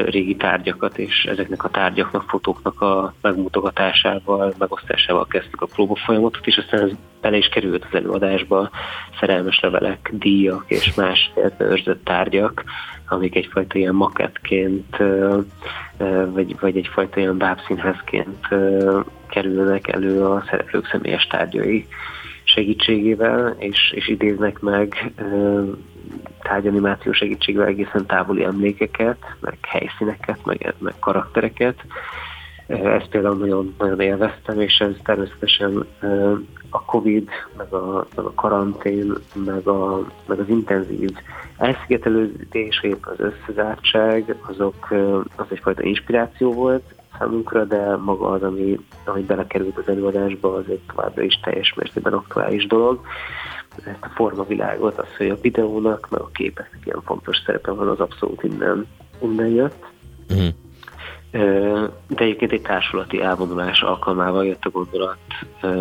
régi 0.05 0.35
tárgyakat, 0.35 0.97
és 0.97 1.23
ezeknek 1.23 1.63
a 1.63 1.69
tárgyaknak, 1.69 2.29
fotóknak 2.29 2.81
a 2.81 3.13
megmutogatásával, 3.21 4.53
megosztásával 4.57 5.27
kezdtük 5.27 5.61
a 5.61 5.65
próba 5.65 5.95
folyamatot, 5.95 6.47
és 6.47 6.57
aztán 6.57 6.81
ez 6.81 6.91
bele 7.21 7.37
is 7.37 7.47
került 7.47 7.85
az 7.89 7.95
előadásba, 7.95 8.69
szerelmes 9.19 9.59
levelek, 9.59 10.09
díjak 10.13 10.65
és 10.67 10.93
más 10.93 11.31
őrzött 11.57 12.03
tárgyak, 12.03 12.63
amik 13.07 13.35
egyfajta 13.35 13.77
ilyen 13.77 13.95
maketként, 13.95 14.97
vagy, 16.25 16.59
vagy 16.59 16.77
egyfajta 16.77 17.19
ilyen 17.19 17.37
bábszínházként 17.37 18.47
kerülnek 19.29 19.87
elő 19.87 20.25
a 20.25 20.43
szereplők 20.49 20.87
személyes 20.87 21.27
tárgyai 21.27 21.87
segítségével, 22.53 23.55
és, 23.59 23.91
és 23.95 24.07
idéznek 24.07 24.59
meg 24.59 25.11
tárgyanimáció 26.41 27.11
segítségével 27.11 27.67
egészen 27.67 28.05
távoli 28.05 28.43
emlékeket, 28.43 29.17
meg 29.39 29.57
helyszíneket, 29.61 30.45
meg, 30.45 30.73
meg 30.77 30.93
karaktereket. 30.99 31.75
Ezt 32.67 33.09
például 33.09 33.35
nagyon, 33.37 33.75
nagyon 33.77 33.99
élveztem, 33.99 34.59
és 34.59 34.77
ez 34.77 34.95
természetesen 35.03 35.85
a 36.69 36.85
Covid, 36.85 37.29
meg 37.57 37.73
a, 37.73 38.07
meg 38.15 38.25
a 38.25 38.33
karantén, 38.33 39.13
meg, 39.45 39.67
a, 39.67 40.07
meg 40.25 40.39
az 40.39 40.49
intenzív 40.49 41.09
elszigetelődés, 41.57 42.83
épp 42.83 43.05
az 43.05 43.19
összezártság, 43.19 44.35
azok, 44.47 44.91
az 45.35 45.45
egyfajta 45.49 45.83
inspiráció 45.83 46.53
volt 46.53 46.83
számunkra, 47.23 47.65
de 47.65 47.95
maga 47.95 48.29
az, 48.29 48.43
ami, 48.43 48.79
ami 49.05 49.21
belekerült 49.21 49.77
az 49.77 49.87
előadásba, 49.87 50.53
az 50.53 50.63
egy 50.69 50.81
továbbra 50.95 51.21
is 51.21 51.39
teljes 51.43 51.73
mértékben 51.73 52.13
aktuális 52.13 52.67
dolog. 52.67 53.01
Ezt 53.77 53.97
a 54.01 54.11
formavilágot, 54.15 54.97
az, 54.97 55.15
hogy 55.17 55.29
a 55.29 55.37
videónak, 55.41 56.07
meg 56.09 56.21
a 56.21 56.29
képeknek 56.33 56.81
ilyen 56.85 57.01
fontos 57.05 57.37
szerepe 57.45 57.71
van, 57.71 57.87
az 57.87 57.99
abszolút 57.99 58.43
innen, 58.43 58.87
innen 59.21 59.47
jött. 59.47 59.85
Uh-huh. 60.29 60.53
De 62.07 62.23
egyébként 62.23 62.51
egy 62.51 62.61
társulati 62.61 63.21
elvonulás 63.21 63.81
alkalmával 63.81 64.45
jött 64.45 64.65
a 64.65 64.69
gondolat, 64.69 65.17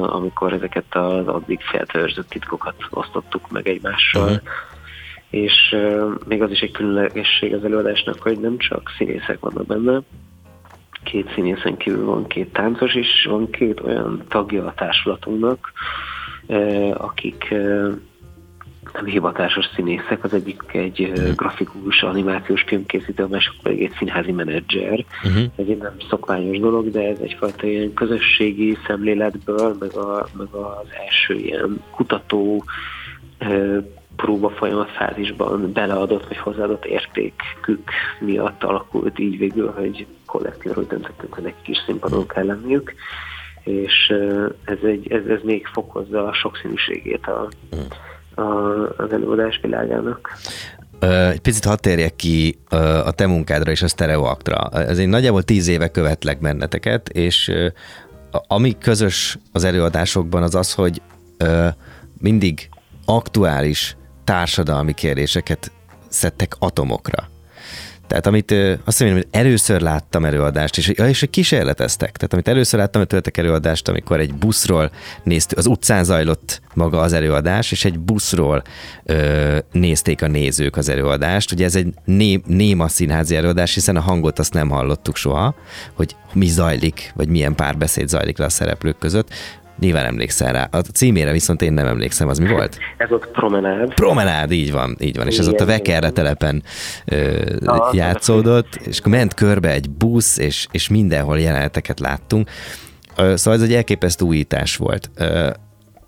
amikor 0.01 0.53
ezeket 0.53 0.95
az 0.95 1.27
addig 1.27 1.61
feltörzött 1.61 2.29
titkokat 2.29 2.75
osztottuk 2.91 3.51
meg 3.51 3.69
egymással. 3.69 4.23
Uh-huh. 4.23 4.43
És 5.31 5.77
még 6.27 6.43
az 6.43 6.51
is 6.51 6.61
egy 6.61 6.73
különlegesség 6.73 7.55
az 7.55 7.65
előadásnak, 7.65 8.23
hogy 8.23 8.41
nem 8.41 8.59
csak 8.59 8.91
színészek 8.97 9.41
vannak 9.41 9.67
benne, 9.67 10.01
két 11.03 11.33
színészen 11.35 11.77
kívül 11.77 12.05
van 12.05 12.27
két 12.27 12.53
táncos 12.53 12.95
is, 12.95 13.25
van 13.29 13.51
két 13.51 13.81
olyan 13.81 14.23
tagja 14.29 14.67
a 14.67 14.75
társulatunknak, 14.75 15.73
akik 16.95 17.55
nem 18.93 19.05
hivatásos 19.05 19.65
színészek, 19.75 20.25
az 20.25 20.35
egyik 20.35 20.63
egy 20.73 21.13
grafikus, 21.37 22.03
animációs 22.03 22.63
filmkészítő, 22.63 23.23
a 23.23 23.29
másik 23.29 23.53
pedig 23.63 23.83
egy 23.83 23.95
színházi 23.99 24.33
menedzser. 24.33 25.05
Uh-huh. 25.25 25.43
Ez 25.57 25.67
egy 25.69 25.79
nem 25.79 25.95
szokványos 26.09 26.59
dolog, 26.59 26.91
de 26.91 27.01
ez 27.01 27.19
egyfajta 27.19 27.67
ilyen 27.67 27.95
közösségi 27.95 28.77
szemléletből, 28.87 29.77
meg, 29.81 29.97
a, 29.97 30.29
meg 30.37 30.49
az 30.51 30.87
első 31.09 31.35
ilyen 31.35 31.83
kutató 31.91 32.65
próba 34.17 34.51
folyamat 34.51 34.91
fázisban 34.91 35.73
beleadott 35.73 36.29
vagy 36.29 36.37
hozzáadott 36.37 36.85
értékük 36.85 37.91
miatt 38.21 38.65
alakult 38.65 39.19
így 39.19 39.39
végül, 39.39 39.73
hogy 39.77 40.07
kollektív 40.27 40.77
úgy 40.77 40.87
döntöttünk, 40.87 41.35
hogy 41.35 41.43
nekik 41.43 41.69
is 41.69 41.79
színpadon 41.87 42.27
kell 42.27 42.45
lenniük, 42.45 42.95
és 43.65 44.15
ez, 44.65 44.79
egy, 44.83 45.13
ez, 45.13 45.27
ez 45.27 45.39
még 45.43 45.67
fokozza 45.67 46.27
a 46.27 46.33
sokszínűségét 46.33 47.27
a, 47.27 47.49
a, 48.41 48.43
az 48.97 49.13
előadás 49.13 49.59
világának. 49.63 50.39
Egy 51.33 51.41
picit 51.41 51.65
hadd 51.65 51.81
térjek 51.81 52.17
ki 52.17 52.59
a 53.05 53.11
te 53.11 53.27
munkádra 53.27 53.71
és 53.71 53.83
a 53.83 53.89
Stereoaktra. 53.89 54.69
Ez 54.71 54.99
egy 54.99 55.09
nagyjából 55.09 55.43
tíz 55.43 55.69
éve 55.69 55.89
követlek 55.89 56.41
benneteket, 56.41 57.09
és 57.09 57.53
ami 58.47 58.79
közös 58.79 59.39
az 59.53 59.65
előadásokban 59.65 60.43
az 60.43 60.55
az, 60.55 60.75
hogy 60.75 61.03
mindig 62.19 62.69
aktuális 63.05 63.97
társadalmi 64.25 64.95
kérdéseket 64.95 65.71
szedtek 66.09 66.57
atomokra. 66.59 67.31
Tehát 68.13 68.27
amit 68.27 68.55
azt 68.85 69.01
mondom, 69.01 69.19
hogy 69.19 69.29
először 69.31 69.81
láttam 69.81 70.25
előadást, 70.25 70.79
és, 70.79 70.89
és 70.89 71.21
hogy 71.21 71.31
kísérleteztek. 71.31 72.17
Tehát 72.17 72.33
amit 72.33 72.49
először 72.49 72.81
láttam 72.81 73.05
tőletek 73.05 73.37
előadást, 73.37 73.89
amikor 73.89 74.21
egy 74.21 74.35
buszról 74.35 74.91
néztük, 75.23 75.59
az 75.59 75.67
utcán 75.67 76.05
zajlott 76.05 76.61
maga 76.75 77.01
az 77.01 77.13
előadás, 77.13 77.73
és 77.73 77.85
egy 77.85 77.99
buszról 77.99 78.63
ö, 79.05 79.59
nézték 79.73 80.23
a 80.23 80.27
nézők 80.27 80.77
az 80.77 80.89
előadást. 80.89 81.53
Ugye 81.53 81.65
ez 81.65 81.77
egy 81.77 81.95
né, 82.05 82.41
néma 82.47 82.89
színházi 82.89 83.37
előadás, 83.37 83.75
hiszen 83.75 83.97
a 83.97 84.01
hangot 84.01 84.39
azt 84.39 84.53
nem 84.53 84.69
hallottuk 84.69 85.17
soha, 85.17 85.55
hogy 85.95 86.17
mi 86.33 86.47
zajlik, 86.47 87.13
vagy 87.15 87.29
milyen 87.29 87.55
párbeszéd 87.55 88.09
zajlik 88.09 88.39
le 88.39 88.45
a 88.45 88.49
szereplők 88.49 88.99
között. 88.99 89.29
Nyilván 89.83 90.05
emlékszel 90.05 90.53
rá. 90.53 90.69
A 90.71 90.79
címére 90.79 91.33
viszont 91.33 91.63
én 91.63 91.73
nem 91.73 91.87
emlékszem, 91.87 92.29
az 92.29 92.39
mi 92.39 92.49
volt? 92.49 92.79
Ez 92.97 93.11
ott 93.11 93.27
promenád. 93.27 93.95
Promenád, 93.95 94.53
így 94.53 94.73
van, 94.73 94.97
így 95.01 95.17
van. 95.17 95.27
És 95.27 95.39
ez 95.39 95.49
ott 95.49 95.61
a 95.61 95.67
Vekerre 95.67 96.11
telepen 96.11 96.63
ö, 97.05 97.43
ah, 97.65 97.95
játszódott, 97.95 98.75
és 98.75 98.99
akkor 98.99 99.13
ment 99.13 99.35
körbe 99.35 99.71
egy 99.71 99.91
busz, 99.91 100.39
és, 100.39 100.67
és 100.71 100.89
mindenhol 100.89 101.39
jeleneteket 101.39 102.01
láttunk. 102.01 102.51
Szóval 103.17 103.55
ez 103.55 103.63
egy 103.63 103.75
elképesztő 103.75 104.25
újítás 104.25 104.77
volt. 104.77 105.11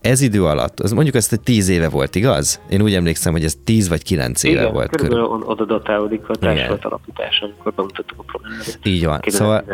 Ez 0.00 0.20
idő 0.20 0.44
alatt, 0.44 0.80
az 0.80 0.92
mondjuk 0.92 1.14
ezt 1.14 1.32
egy 1.32 1.40
tíz 1.40 1.68
éve 1.68 1.88
volt, 1.88 2.14
igaz? 2.14 2.60
Én 2.68 2.82
úgy 2.82 2.94
emlékszem, 2.94 3.32
hogy 3.32 3.44
ez 3.44 3.56
tíz 3.64 3.88
vagy 3.88 4.02
kilenc 4.02 4.42
éve 4.42 4.60
Igen, 4.60 4.72
volt. 4.72 4.90
Körülbelül 4.96 5.28
körül. 5.28 5.46
oda 5.46 5.64
datálódik 5.64 6.28
a 6.28 6.34
társadalmat 6.34 6.84
alapítása, 6.84 7.44
amikor 7.44 7.72
bemutattuk 7.72 8.18
a 8.18 8.22
promenádet. 8.22 8.78
Így 8.82 9.04
van. 9.04 9.20
Szóval, 9.26 9.64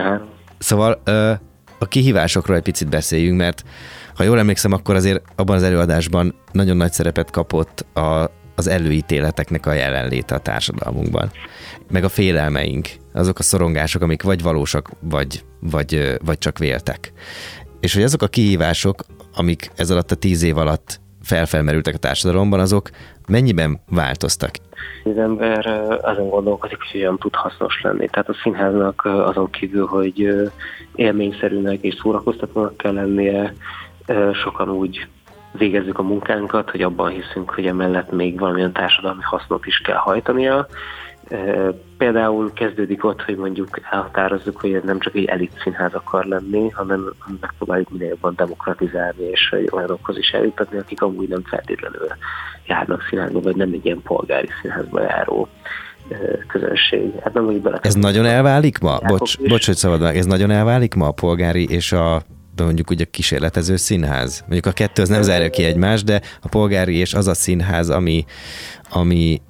szóval 0.59 1.03
a 1.81 1.87
kihívásokról 1.87 2.57
egy 2.57 2.63
picit 2.63 2.89
beszéljünk, 2.89 3.39
mert 3.39 3.65
ha 4.15 4.25
jól 4.25 4.39
emlékszem, 4.39 4.73
akkor 4.73 4.95
azért 4.95 5.23
abban 5.37 5.57
az 5.57 5.63
előadásban 5.63 6.35
nagyon 6.53 6.77
nagy 6.77 6.93
szerepet 6.93 7.31
kapott 7.31 7.81
a, 7.95 8.31
az 8.55 8.67
előítéleteknek 8.67 9.67
a 9.67 9.73
jelenléte 9.73 10.35
a 10.35 10.39
társadalmunkban. 10.39 11.31
Meg 11.91 12.05
a 12.05 12.09
félelmeink, 12.09 12.89
azok 13.13 13.39
a 13.39 13.43
szorongások, 13.43 14.03
amik 14.03 14.23
vagy 14.23 14.43
valósak, 14.43 14.91
vagy, 15.01 15.45
vagy, 15.61 16.19
vagy 16.25 16.39
csak 16.39 16.59
véltek. 16.59 17.13
És 17.81 17.95
hogy 17.95 18.03
azok 18.03 18.23
a 18.23 18.29
kihívások, 18.29 19.05
amik 19.35 19.71
ez 19.77 19.91
alatt 19.91 20.11
a 20.11 20.15
tíz 20.15 20.43
év 20.43 20.57
alatt 20.57 21.01
felfelmerültek 21.23 21.95
a 21.95 21.99
társadalomban, 21.99 22.61
azok 22.61 22.91
mennyiben 23.29 23.81
változtak? 23.89 24.51
Az 25.05 25.19
ember 25.19 25.67
azon 26.03 26.29
gondolkodik, 26.29 26.79
hogy 26.79 26.91
hogyan 26.91 27.19
tud 27.19 27.35
hasznos 27.35 27.81
lenni. 27.83 28.09
Tehát 28.09 28.29
a 28.29 28.37
színháznak 28.43 29.05
azon 29.05 29.51
kívül, 29.51 29.87
hogy 29.87 30.29
élményszerűnek 30.95 31.83
és 31.83 31.95
szórakoztatónak 31.95 32.77
kell 32.77 32.93
lennie, 32.93 33.55
sokan 34.43 34.71
úgy 34.71 35.07
végezzük 35.53 35.99
a 35.99 36.03
munkánkat, 36.03 36.71
hogy 36.71 36.83
abban 36.83 37.11
hiszünk, 37.11 37.51
hogy 37.51 37.67
emellett 37.67 38.11
még 38.13 38.39
valamilyen 38.39 38.73
társadalmi 38.73 39.23
hasznot 39.23 39.67
is 39.67 39.79
kell 39.79 39.97
hajtania. 39.97 40.67
Például 41.99 42.53
kezdődik 42.53 43.05
ott, 43.05 43.23
hogy 43.23 43.37
mondjuk 43.37 43.81
elhatározzuk, 43.91 44.61
hogy 44.61 44.73
ez 44.73 44.83
nem 44.85 44.99
csak 44.99 45.15
egy 45.15 45.25
elit 45.25 45.61
színház 45.63 45.95
akar 45.95 46.25
lenni, 46.25 46.69
hanem 46.69 47.15
megpróbáljuk 47.41 47.91
minél 47.91 48.09
jobban 48.09 48.35
demokratizálni, 48.37 49.23
és 49.31 49.55
olyanokhoz 49.71 50.19
is 50.19 50.31
eljutatni, 50.31 50.79
akik 50.79 51.03
amúgy 51.03 51.29
nem 51.29 51.43
feltétlenül 51.45 52.07
járnak 52.67 53.07
színházba, 53.09 53.41
vagy 53.41 53.57
nem 53.57 53.71
egy 53.73 53.85
ilyen 53.85 54.03
polgári 54.03 54.49
színházba 54.63 55.03
járó 55.03 55.49
közönség. 56.47 57.13
Hát 57.23 57.33
nem, 57.33 57.45
hogy 57.45 57.63
ez 57.81 57.95
nagyon 57.95 58.27
elválik 58.27 58.79
ma? 58.79 58.99
Bocs, 58.99 59.39
bocs, 59.39 59.67
hogy 59.67 59.77
szabad 59.77 60.01
meg, 60.01 60.17
ez 60.17 60.27
nagyon 60.27 60.51
elválik 60.51 60.95
ma 60.95 61.07
a 61.07 61.13
polgári 61.13 61.69
és 61.69 61.93
a 61.93 62.23
mondjuk 62.57 62.91
ugye 62.91 63.05
a 63.05 63.11
kísérletező 63.11 63.77
színház. 63.77 64.41
Mondjuk 64.41 64.67
a 64.67 64.73
kettő 64.73 65.03
az 65.03 65.09
nem 65.09 65.23
zárja 65.23 65.51
ki 65.51 65.65
egymást, 65.65 66.05
de 66.05 66.21
a 66.41 66.49
polgári 66.49 66.97
és 66.97 67.15
az 67.15 67.29
a 67.29 67.35
színház, 67.35 67.91
ami, 67.91 68.25
ami 68.91 69.41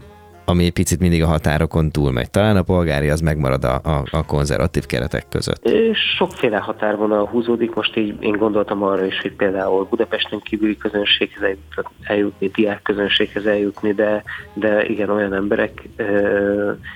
ami 0.50 0.70
picit 0.70 1.00
mindig 1.00 1.22
a 1.22 1.26
határokon 1.26 1.90
túl 1.90 2.12
megy. 2.12 2.30
Talán 2.30 2.56
a 2.56 2.62
polgári 2.62 3.10
az 3.10 3.20
megmarad 3.20 3.64
a, 3.64 3.74
a, 3.74 4.02
a 4.10 4.24
konzervatív 4.24 4.86
keretek 4.86 5.24
között. 5.28 5.70
Sokféle 6.16 6.56
határvonal 6.56 7.26
húzódik, 7.26 7.74
most 7.74 7.96
így 7.96 8.14
én 8.20 8.36
gondoltam 8.36 8.82
arra 8.82 9.04
is, 9.04 9.20
hogy 9.20 9.32
például 9.32 9.86
Budapesten 9.90 10.40
kívüli 10.40 10.76
közönséghez 10.76 11.42
eljutni, 11.42 11.82
eljutni 12.02 12.48
diák 12.48 12.82
közönséghez 12.82 13.46
eljutni, 13.46 13.92
de, 13.92 14.22
de 14.54 14.86
igen, 14.86 15.10
olyan 15.10 15.34
emberek, 15.34 15.88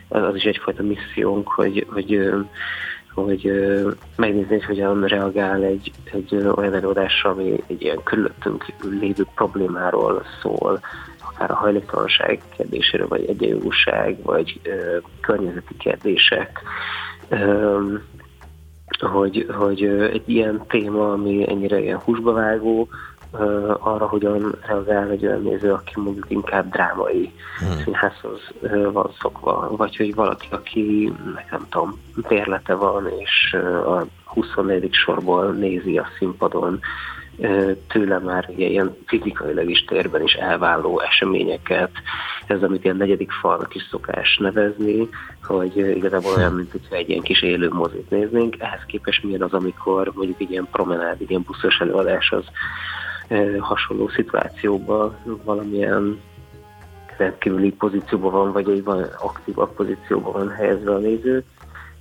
az 0.08 0.34
is 0.34 0.42
egyfajta 0.42 0.82
missziónk, 0.82 1.48
hogy, 1.48 1.86
hogy 1.90 2.32
hogy 3.14 3.52
megnézni, 4.16 4.48
hogy 4.48 4.64
hogyan 4.64 5.04
reagál 5.04 5.62
egy, 5.62 5.90
egy 6.12 6.34
olyan 6.34 6.74
előadásra, 6.74 7.30
ami 7.30 7.62
egy 7.66 7.82
ilyen 7.82 8.02
körülöttünk 8.04 8.64
lévő 9.00 9.26
problémáról 9.34 10.22
szól, 10.42 10.80
akár 11.34 11.50
a 11.50 11.54
hajléktalanság 11.54 12.42
kérdéséről, 12.56 13.08
vagy 13.08 13.24
egyenjogúság, 13.28 14.22
vagy 14.22 14.60
ö, 14.62 14.96
környezeti 15.20 15.76
kérdések, 15.76 16.62
ö, 17.28 17.78
hogy, 18.98 19.46
hogy 19.58 19.84
egy 19.84 20.28
ilyen 20.28 20.62
téma, 20.68 21.12
ami 21.12 21.50
ennyire 21.50 21.80
ilyen 21.80 21.98
húsba 21.98 22.32
vágó, 22.32 22.88
arra 23.78 24.06
hogyan 24.06 24.54
reagál 24.66 25.10
egy 25.10 25.26
olyan 25.26 25.42
néző, 25.42 25.72
aki 25.72 25.92
mondjuk 25.96 26.26
inkább 26.28 26.70
drámai 26.70 27.32
hmm. 27.58 27.82
színházhoz 27.84 28.40
van 28.92 29.10
szokva, 29.20 29.76
vagy 29.76 29.96
hogy 29.96 30.14
valaki, 30.14 30.46
aki 30.50 31.12
nem 31.50 31.66
tudom, 31.70 32.00
bérlete 32.28 32.74
van, 32.74 33.08
és 33.18 33.56
a 33.86 34.06
24. 34.24 34.92
sorból 34.92 35.52
nézi 35.52 35.98
a 35.98 36.06
színpadon 36.18 36.80
tőle 37.88 38.18
már 38.18 38.50
ilyen 38.56 38.96
fizikailag 39.06 39.70
is 39.70 39.84
térben 39.84 40.22
is 40.22 40.32
elváló 40.32 41.00
eseményeket, 41.00 41.90
ez 42.46 42.62
amit 42.62 42.84
ilyen 42.84 42.96
negyedik 42.96 43.30
falnak 43.30 43.74
is 43.74 43.86
szokás 43.90 44.36
nevezni, 44.36 45.08
hogy 45.42 45.76
igazából 45.76 46.32
olyan, 46.36 46.52
mint 46.52 46.70
hogyha 46.70 46.94
egy 46.94 47.08
ilyen 47.08 47.22
kis 47.22 47.42
élő 47.42 47.68
mozit 47.72 48.10
néznénk, 48.10 48.56
ehhez 48.58 48.82
képest 48.86 49.24
milyen 49.24 49.42
az, 49.42 49.52
amikor 49.52 50.12
mondjuk 50.14 50.40
egy 50.40 50.50
ilyen 50.50 50.68
promenád, 50.70 51.20
egy 51.20 51.30
ilyen 51.30 51.44
buszos 51.46 51.78
előadás 51.78 52.30
az 52.30 52.44
hasonló 53.58 54.08
szituációban 54.08 55.16
valamilyen 55.44 56.20
rendkívüli 57.16 57.70
pozícióban 57.72 58.32
van, 58.32 58.52
vagy 58.52 58.68
egy 58.68 58.84
van 58.84 59.06
aktívabb 59.22 59.74
pozícióban 59.74 60.32
van 60.32 60.50
helyezve 60.50 60.94
a 60.94 60.98
néző. 60.98 61.44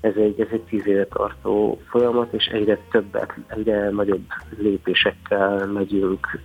Ez 0.03 0.15
egy, 0.15 0.39
ez 0.39 0.47
egy 0.51 0.61
tíz 0.61 0.87
éve 0.87 1.05
tartó 1.05 1.81
folyamat, 1.89 2.33
és 2.33 2.45
egyre 2.45 2.77
többet, 2.91 3.33
egyre 3.47 3.89
nagyobb 3.89 4.25
lépésekkel 4.57 5.65
megyünk 5.65 6.39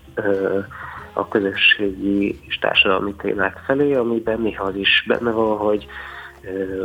a 1.12 1.28
közösségi 1.28 2.40
és 2.46 2.58
társadalmi 2.58 3.14
témák 3.14 3.62
felé, 3.66 3.94
amiben 3.94 4.40
néha 4.40 4.64
az 4.64 4.76
is 4.76 5.04
benne 5.06 5.30
van, 5.30 5.56
hogy 5.56 5.86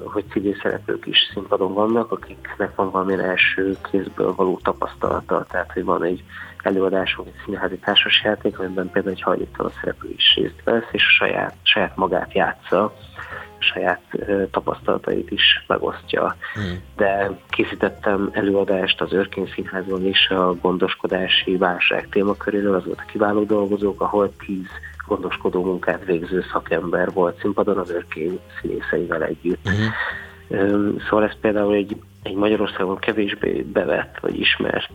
hogy 0.03 0.23
civil 0.31 0.55
szereplők 0.61 1.05
is 1.05 1.17
színpadon 1.33 1.73
vannak, 1.73 2.11
akiknek 2.11 2.75
van 2.75 2.91
valamilyen 2.91 3.19
első 3.19 3.77
kézből 3.91 4.33
való 4.35 4.59
tapasztalata, 4.63 5.45
tehát 5.49 5.71
hogy 5.71 5.83
van 5.83 6.03
egy 6.03 6.23
előadásunk, 6.63 7.27
egy 7.27 7.41
színházi 7.45 7.77
társasjáték, 7.77 8.59
amiben 8.59 8.89
például 8.89 9.15
egy 9.15 9.21
hajléktalan 9.21 9.71
szereplő 9.79 10.09
is 10.09 10.35
részt 10.35 10.63
vesz, 10.63 10.87
és 10.91 11.03
saját, 11.03 11.55
saját 11.61 11.95
magát 11.95 12.33
játsza, 12.33 12.93
saját 13.63 14.01
tapasztalatait 14.51 15.31
is 15.31 15.63
megosztja. 15.67 16.35
Hmm. 16.53 16.81
De 16.95 17.31
készítettem 17.49 18.29
előadást 18.31 19.01
az 19.01 19.13
Örkény 19.13 19.51
Színházban 19.55 20.05
is 20.05 20.29
a 20.29 20.55
gondoskodási 20.61 21.57
válság 21.57 22.07
témaköréről, 22.09 22.75
az 22.75 22.85
volt 22.85 22.99
a 22.99 23.11
kiváló 23.11 23.43
dolgozók, 23.43 24.01
ahol 24.01 24.31
tíz 24.45 24.67
gondoskodó 25.07 25.63
munkát 25.63 26.05
végző 26.05 26.43
szakember 26.51 27.11
volt 27.11 27.39
színpadon 27.39 27.77
az 27.77 27.89
Örkény 27.89 28.39
színészeivel 28.61 29.23
együtt. 29.23 29.69
Hmm. 29.69 30.97
Szóval 31.09 31.25
ez 31.25 31.39
például 31.41 31.73
egy 31.73 31.95
egy 32.23 32.35
Magyarországon 32.35 32.97
kevésbé 32.97 33.61
bevett 33.61 34.17
vagy 34.21 34.39
ismert 34.39 34.91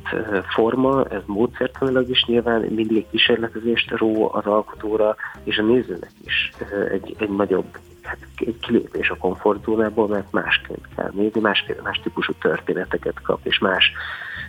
forma, 0.55 1.05
ez 1.05 1.23
módszertanilag 1.27 2.09
is 2.09 2.25
nyilván 2.25 2.61
mindig 2.61 2.97
egy 2.97 3.07
kísérletezést 3.11 3.91
ró 3.91 4.35
az 4.35 4.47
alkotóra, 4.47 5.17
és 5.45 5.59
a 5.59 5.63
nézőnek 5.63 6.11
is 6.25 6.51
egy, 6.91 7.17
egy 7.19 7.31
nagyobb 7.31 7.79
hát 8.03 8.19
egy 8.37 8.59
kilépés 8.61 9.11
a 9.11 9.17
komfortzónából, 9.17 10.09
mert 10.09 10.33
másként 10.33 10.89
kell 10.97 11.11
nézni, 11.15 11.41
más, 11.41 11.65
más 11.83 12.01
típusú 12.03 12.33
történeteket 12.33 13.23
kap, 13.23 13.41
és 13.43 13.59
más 13.59 13.93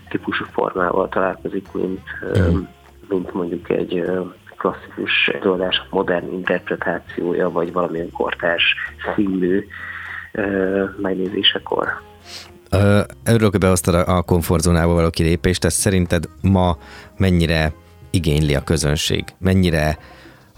típusú 0.09 0.45
formával 0.45 1.09
találkozik, 1.09 1.71
mint, 1.71 2.01
mm. 2.39 2.59
mint 3.09 3.33
mondjuk 3.33 3.69
egy 3.69 4.03
klasszikus 4.57 5.27
előadás 5.27 5.81
modern 5.89 6.31
interpretációja, 6.33 7.49
vagy 7.49 7.71
valamilyen 7.71 8.11
kortárs 8.11 8.75
színű 9.15 9.67
megnézésekor. 10.97 12.08
Örülök, 13.23 13.51
hogy 13.51 13.59
behoztad 13.59 13.95
a 13.95 14.21
komfortzónából 14.21 14.93
való 14.93 15.09
kilépést, 15.09 15.65
ez 15.65 15.73
szerinted 15.73 16.29
ma 16.41 16.77
mennyire 17.17 17.73
igényli 18.09 18.55
a 18.55 18.63
közönség? 18.63 19.23
Mennyire 19.37 19.97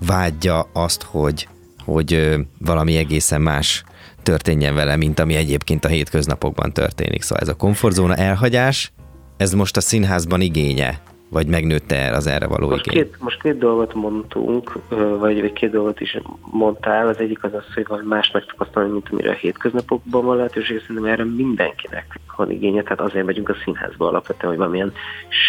vágyja 0.06 0.70
azt, 0.74 1.04
hogy, 1.04 1.48
hogy 1.86 2.36
valami 2.58 2.98
egészen 2.98 3.42
más 3.42 3.84
történjen 4.24 4.76
vele, 4.76 4.96
mint 4.96 5.20
ami 5.20 5.36
egyébként 5.36 5.86
a 5.86 5.88
hétköznapokban 5.88 6.74
történik. 6.74 7.22
Szóval 7.22 7.44
ez 7.44 7.48
a 7.48 7.56
komfortzóna 7.56 8.16
elhagyás, 8.16 8.92
ez 9.38 9.54
most 9.54 9.78
a 9.78 9.82
színházban 9.82 10.42
igénye 10.42 11.02
vagy 11.32 11.48
megnőtte 11.48 12.12
az 12.12 12.28
erre 12.28 12.48
való 12.48 12.70
most 12.70 12.86
igény? 12.86 13.04
Két, 13.04 13.16
most 13.20 13.42
két 13.42 13.58
dolgot 13.58 13.94
mondtunk, 13.94 14.80
vagy, 15.20 15.42
vagy 15.42 15.54
két 15.54 15.72
dolgot 15.72 16.02
is 16.02 16.18
mondtál. 16.52 17.08
Az 17.08 17.20
egyik 17.20 17.44
az 17.44 17.54
az, 17.54 17.74
hogy 17.74 17.88
van 17.88 18.04
más 18.06 18.32
megtapasztalni, 18.32 18.92
mint 18.92 19.10
amire 19.12 19.30
a 19.30 19.34
hétköznapokban 19.34 20.26
van 20.26 20.36
lehetőség. 20.36 20.80
Szerintem 20.80 21.12
erre 21.12 21.24
mindenkinek 21.24 22.20
van 22.36 22.52
igénye, 22.52 22.82
tehát 22.82 23.02
azért 23.02 23.26
megyünk 23.26 23.50
a 23.50 23.56
színházba 23.64 24.08
alapvetően, 24.08 24.48
hogy 24.48 24.58
valamilyen 24.58 24.94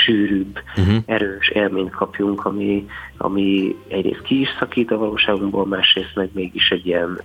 sűrűbb, 0.05 0.59
uh-huh. 0.77 0.97
erős 1.07 1.49
élményt 1.49 1.91
kapjunk, 1.91 2.45
ami, 2.45 2.87
ami 3.17 3.77
egyrészt 3.89 4.23
ki 4.23 4.41
is 4.41 4.49
szakít 4.59 4.91
a 4.91 4.99
valóságunkból, 4.99 5.67
másrészt 5.67 6.15
meg 6.15 6.29
mégis 6.33 6.71
egy 6.71 6.87
ilyen 6.87 7.21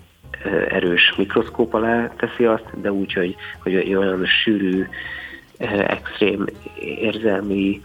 erős 0.70 1.14
mikroszkóp 1.18 1.74
alá 1.74 2.14
teszi 2.18 2.46
azt, 2.46 2.82
de 2.82 2.92
úgy, 2.92 3.14
hogy, 3.14 3.36
hogy 3.60 3.94
olyan 3.96 4.26
sűrű, 4.26 4.88
extrém 5.88 6.46
érzelmi 6.80 7.82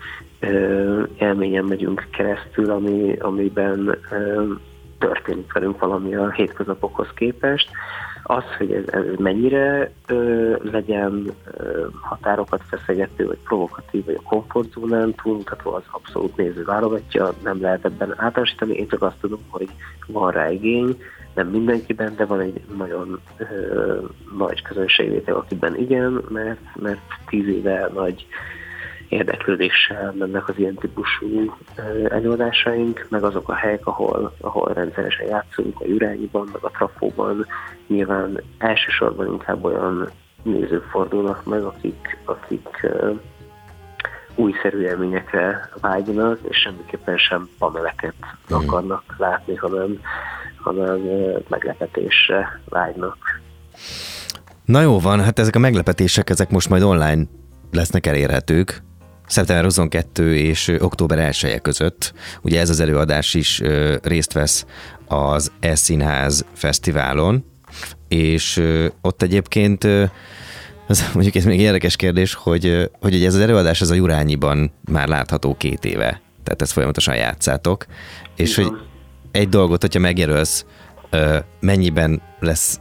élményen 1.19 1.65
megyünk 1.65 2.07
keresztül, 2.11 2.71
ami, 2.71 3.17
amiben 3.19 3.99
történik 4.99 5.53
velünk 5.53 5.79
valami 5.79 6.15
a 6.15 6.31
hétköznapokhoz 6.31 7.09
képest. 7.15 7.71
Az, 8.23 8.45
hogy 8.59 8.73
ez, 8.73 8.85
ez 8.87 9.05
mennyire 9.19 9.91
ö, 10.07 10.55
legyen 10.63 11.33
ö, 11.57 11.87
határokat 12.01 12.63
feszegető, 12.69 13.27
vagy 13.27 13.39
provokatív, 13.45 14.05
vagy 14.05 14.19
a 14.19 14.29
komfortzónán 14.29 15.15
túlmutató, 15.15 15.75
az 15.75 15.83
abszolút 15.91 16.37
néző 16.37 16.65
válogatja, 16.65 17.33
nem 17.43 17.61
lehet 17.61 17.85
ebben 17.85 18.15
általánosítani. 18.17 18.75
Én 18.75 18.89
csak 18.89 19.03
azt 19.03 19.21
tudom, 19.21 19.41
hogy 19.49 19.69
van 20.07 20.31
rá 20.31 20.51
igény, 20.51 21.03
nem 21.35 21.49
mindenkiben, 21.49 22.15
de 22.17 22.25
van 22.25 22.41
egy 22.41 22.61
nagyon 22.77 23.21
ö, 23.37 23.99
nagy 24.37 24.63
közönségvétel, 24.63 25.35
akiben 25.35 25.79
igen, 25.79 26.23
mert, 26.29 26.61
mert 26.75 27.01
tíz 27.29 27.47
éve 27.47 27.91
nagy 27.95 28.27
érdeklődéssel 29.13 30.15
mennek 30.19 30.49
az 30.49 30.59
ilyen 30.59 30.75
típusú 30.75 31.55
előadásaink, 32.09 33.07
meg 33.09 33.25
azok 33.25 33.49
a 33.49 33.55
helyek, 33.55 33.87
ahol, 33.87 34.35
ahol 34.41 34.73
rendszeresen 34.73 35.27
játszunk, 35.27 35.81
a 35.81 35.87
Jurányiban, 35.87 36.49
meg 36.53 36.63
a 36.63 36.71
Trafóban, 36.71 37.47
nyilván 37.87 38.43
elsősorban 38.59 39.27
inkább 39.27 39.65
olyan 39.65 40.11
nézők 40.43 40.83
fordulnak 40.83 41.45
meg, 41.45 41.63
akik, 41.63 42.19
akik 42.25 42.87
újszerű 44.35 44.81
élményekre 44.81 45.69
vágynak, 45.81 46.39
és 46.49 46.57
semmiképpen 46.57 47.19
sem 47.19 47.49
pameleket 47.59 48.15
mm. 48.55 48.57
akarnak 48.57 49.15
látni, 49.19 49.55
hanem, 49.55 50.01
hanem 50.57 51.01
meglepetésre 51.49 52.61
vágynak. 52.69 53.17
Na 54.65 54.81
jó 54.81 54.99
van, 54.99 55.21
hát 55.21 55.39
ezek 55.39 55.57
a 55.57 55.59
meglepetések, 55.59 56.31
ezek 56.31 56.51
most 56.51 56.69
majd 56.69 56.83
online 56.83 57.23
lesznek 57.71 58.07
elérhetők, 58.07 58.83
szeptember 59.33 59.65
22 59.65 60.37
és 60.37 60.77
október 60.79 61.19
1 61.19 61.45
-e 61.45 61.59
között. 61.59 62.15
Ugye 62.43 62.61
ez 62.61 62.71
az 62.71 62.81
előadás 62.81 63.35
is 63.35 63.63
részt 64.03 64.33
vesz 64.33 64.67
az 65.07 65.53
E-színház 65.61 66.45
fesztiválon, 66.53 67.45
és 68.09 68.63
ott 69.01 69.23
egyébként 69.23 69.85
az, 70.87 71.05
mondjuk 71.15 71.35
ez 71.35 71.45
még 71.45 71.61
érdekes 71.61 71.97
kérdés, 71.97 72.35
hogy, 72.35 72.91
hogy 73.01 73.25
ez 73.25 73.35
az 73.35 73.41
előadás 73.41 73.81
az 73.81 73.91
a 73.91 73.95
Jurányiban 73.95 74.73
már 74.91 75.09
látható 75.09 75.55
két 75.57 75.85
éve, 75.85 76.21
tehát 76.43 76.63
ezt 76.63 76.73
folyamatosan 76.73 77.17
játszátok, 77.17 77.87
és 78.37 78.55
hogy 78.55 78.73
egy 79.31 79.49
dolgot, 79.49 79.81
hogyha 79.81 80.01
megjelölsz, 80.01 80.65
mennyiben 81.61 82.23
lesz 82.41 82.81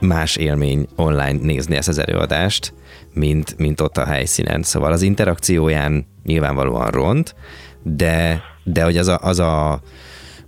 más 0.00 0.36
élmény 0.36 0.86
online 0.96 1.38
nézni 1.42 1.76
ezt 1.76 1.88
az 1.88 1.98
előadást, 1.98 2.74
mint, 3.14 3.58
mint 3.58 3.80
ott 3.80 3.96
a 3.96 4.04
helyszínen. 4.04 4.62
Szóval 4.62 4.92
az 4.92 5.02
interakcióján 5.02 6.06
nyilvánvalóan 6.24 6.90
ront, 6.90 7.34
de, 7.82 8.42
de 8.64 8.84
hogy 8.84 8.96
az 8.96 9.08
a, 9.08 9.18
az, 9.22 9.38
a, 9.38 9.80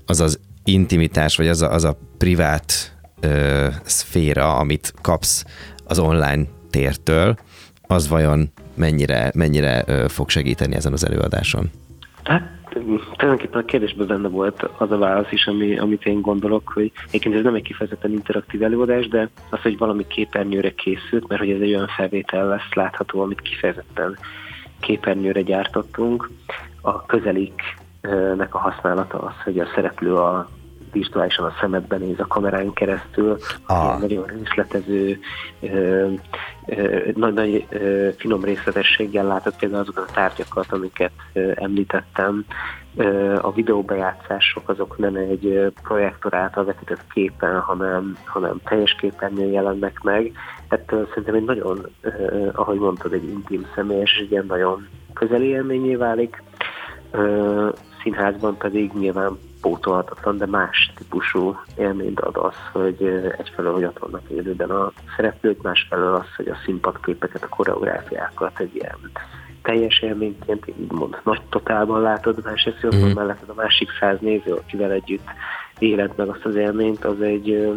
az, 0.06 0.20
az 0.20 0.40
intimitás, 0.64 1.36
vagy 1.36 1.48
az 1.48 1.62
a, 1.62 1.72
az 1.72 1.84
a 1.84 1.98
privát 2.18 2.96
ö, 3.20 3.66
szféra, 3.84 4.56
amit 4.56 4.94
kapsz 5.00 5.44
az 5.84 5.98
online 5.98 6.44
tértől, 6.70 7.36
az 7.82 8.08
vajon 8.08 8.52
mennyire, 8.74 9.30
mennyire 9.34 9.82
ö, 9.86 10.04
fog 10.08 10.28
segíteni 10.28 10.74
ezen 10.74 10.92
az 10.92 11.06
előadáson? 11.06 11.70
Hát 12.22 12.42
tulajdonképpen 12.72 13.60
a 13.60 13.64
kérdésben 13.64 14.06
benne 14.06 14.28
volt 14.28 14.62
az 14.76 14.90
a 14.90 14.98
válasz 14.98 15.32
is, 15.32 15.46
ami, 15.46 15.78
amit 15.78 16.06
én 16.06 16.20
gondolok, 16.20 16.70
hogy 16.74 16.92
egyébként 17.06 17.34
ez 17.34 17.42
nem 17.42 17.54
egy 17.54 17.62
kifejezetten 17.62 18.10
interaktív 18.10 18.62
előadás, 18.62 19.08
de 19.08 19.30
az, 19.50 19.60
hogy 19.60 19.78
valami 19.78 20.06
képernyőre 20.06 20.74
készült, 20.74 21.28
mert 21.28 21.40
hogy 21.40 21.50
ez 21.50 21.60
egy 21.60 21.74
olyan 21.74 21.88
felvétel 21.96 22.46
lesz 22.46 22.72
látható, 22.74 23.20
amit 23.20 23.40
kifejezetten 23.40 24.18
képernyőre 24.80 25.42
gyártottunk. 25.42 26.30
A 26.80 27.06
közeliknek 27.06 28.54
a 28.54 28.58
használata 28.58 29.18
az, 29.18 29.34
hogy 29.44 29.58
a 29.58 29.68
szereplő 29.74 30.16
a 30.16 30.48
virtuálisan 30.92 31.44
a 31.44 31.54
szemedben 31.60 32.00
néz 32.00 32.20
a 32.20 32.26
kamerán 32.26 32.72
keresztül, 32.72 33.38
ah. 33.66 34.00
nagyon 34.00 34.24
részletező, 34.26 35.18
nagy-nagy 37.14 37.66
finom 38.16 38.44
részletességgel 38.44 39.26
látott 39.26 39.56
például 39.56 39.82
azokat 39.82 40.08
a 40.08 40.12
tárgyakat, 40.12 40.66
amiket 40.72 41.12
említettem. 41.54 42.44
A 43.40 43.52
videóbejátszások 43.52 44.68
azok 44.68 44.98
nem 44.98 45.16
egy 45.16 45.72
projektor 45.82 46.34
által 46.34 46.64
vetített 46.64 47.04
képen, 47.12 47.60
hanem, 47.60 48.16
hanem 48.24 48.60
teljes 48.64 48.94
képernyőn 49.00 49.50
jelennek 49.50 50.00
meg. 50.02 50.32
Ettől 50.68 51.06
szerintem 51.08 51.34
egy 51.34 51.44
nagyon, 51.44 51.86
ahogy 52.52 52.78
mondtad, 52.78 53.12
egy 53.12 53.28
intim 53.28 53.66
személyes, 53.74 54.18
egy 54.20 54.30
ilyen 54.30 54.46
nagyon 54.46 54.88
közeli 55.14 55.46
élményé 55.46 55.94
válik. 55.94 56.42
Színházban 58.02 58.56
pedig 58.56 58.92
nyilván 58.92 59.38
pótolhatatlan, 59.60 60.38
de 60.38 60.46
más 60.46 60.81
típusú 60.94 61.60
élményt 61.78 62.20
ad 62.20 62.36
az, 62.36 62.54
hogy 62.72 63.02
egyfelől, 63.38 63.72
hogy 63.72 63.84
ott 63.84 63.98
vannak 63.98 64.28
élőben 64.28 64.70
a 64.70 64.92
szereplők, 65.16 65.62
másfelől 65.62 66.14
az, 66.14 66.34
hogy 66.36 66.48
a 66.48 66.58
színpadképeket, 66.64 67.42
a 67.42 67.48
koreográfiákat 67.48 68.60
egy 68.60 68.74
ilyen 68.74 69.10
teljes 69.62 70.00
élményként, 70.00 70.66
így 70.66 70.92
mond, 70.92 71.20
nagy 71.24 71.42
totálban 71.48 72.00
látod, 72.00 72.44
másrészt 72.44 72.86
mm. 72.94 73.12
mellett 73.14 73.48
a 73.48 73.54
másik 73.54 73.88
száz 74.00 74.20
néző, 74.20 74.52
akivel 74.52 74.90
együtt 74.90 75.26
éled 75.78 76.12
meg 76.16 76.28
azt 76.28 76.44
az 76.44 76.54
élményt, 76.54 77.04
az 77.04 77.20
egy, 77.20 77.72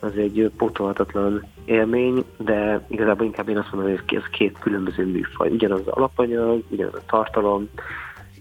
az 0.00 0.16
egy 0.16 0.50
pótolhatatlan 0.56 1.46
élmény, 1.64 2.24
de 2.36 2.86
igazából 2.88 3.26
inkább 3.26 3.48
én 3.48 3.58
azt 3.58 3.72
mondom, 3.72 3.90
hogy 3.90 4.16
ez 4.16 4.30
két 4.30 4.56
különböző 4.58 5.06
műfaj. 5.06 5.48
Ugyanaz 5.50 5.80
az 5.80 5.86
alapanyag, 5.86 6.62
ugyanaz 6.68 6.94
a 6.94 7.06
tartalom, 7.06 7.68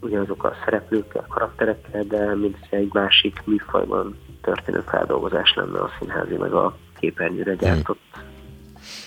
ugyanazok 0.01 0.43
a 0.43 0.53
szereplőkkel, 0.65 1.25
karakterekkel, 1.29 2.03
de 2.03 2.35
mint 2.35 2.57
egy 2.69 2.89
másik 2.93 3.41
műfajban 3.45 4.17
történő 4.41 4.83
feldolgozás 4.87 5.53
lenne 5.55 5.79
a 5.79 5.89
színházi, 5.99 6.35
meg 6.35 6.53
a 6.53 6.77
képernyőre 6.99 7.55
gyártott 7.55 7.99
hmm. 8.13 8.23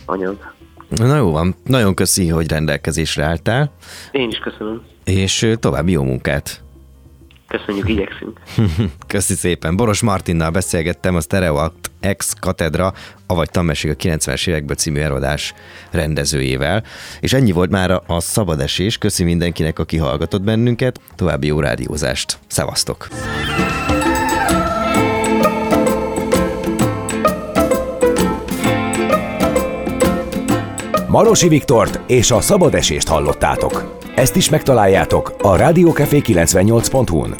anyag. 0.07 0.53
Na 0.89 1.17
jó 1.17 1.33
van, 1.33 1.55
nagyon 1.65 1.95
köszi, 1.95 2.29
hogy 2.29 2.51
rendelkezésre 2.51 3.25
álltál. 3.25 3.73
Én 4.11 4.29
is 4.29 4.39
köszönöm. 4.39 4.83
És 5.05 5.55
további 5.61 5.93
jó 5.93 6.03
munkát. 6.03 6.64
Köszönjük, 7.57 7.89
igyekszünk. 7.89 8.41
Köszi 9.07 9.35
szépen. 9.35 9.77
Boros 9.77 10.01
Martinnal 10.01 10.51
beszélgettem 10.51 11.15
a 11.15 11.21
Stereoact 11.21 11.91
Ex 12.01 12.33
Katedra, 12.41 12.93
avagy 13.27 13.51
Tammesség 13.51 13.91
a 13.91 13.95
90-es 13.95 14.49
évekből 14.49 14.77
című 14.77 15.01
erodás 15.01 15.55
rendezőjével. 15.91 16.85
És 17.21 17.33
ennyi 17.33 17.53
volt 17.53 17.71
már 17.71 17.91
a 18.07 18.21
szabad 18.21 18.61
esés. 18.61 18.99
Köszi 18.99 19.25
mindenkinek, 19.25 19.79
aki 19.79 19.97
hallgatott 19.97 20.43
bennünket. 20.43 21.01
További 21.17 21.47
jó 21.47 21.61
rádiózást. 21.61 22.39
Szevasztok! 22.47 23.09
Marosi 31.09 31.49
Viktort 31.49 32.01
és 32.07 32.31
a 32.31 32.41
szabad 32.41 32.75
esést 32.75 33.09
hallottátok. 33.09 34.03
Ezt 34.15 34.37
is 34.37 34.49
megtaláljátok 34.49 35.35
a 35.43 35.57
rádiókafé 35.57 36.21
98.hu-n. 36.25 37.35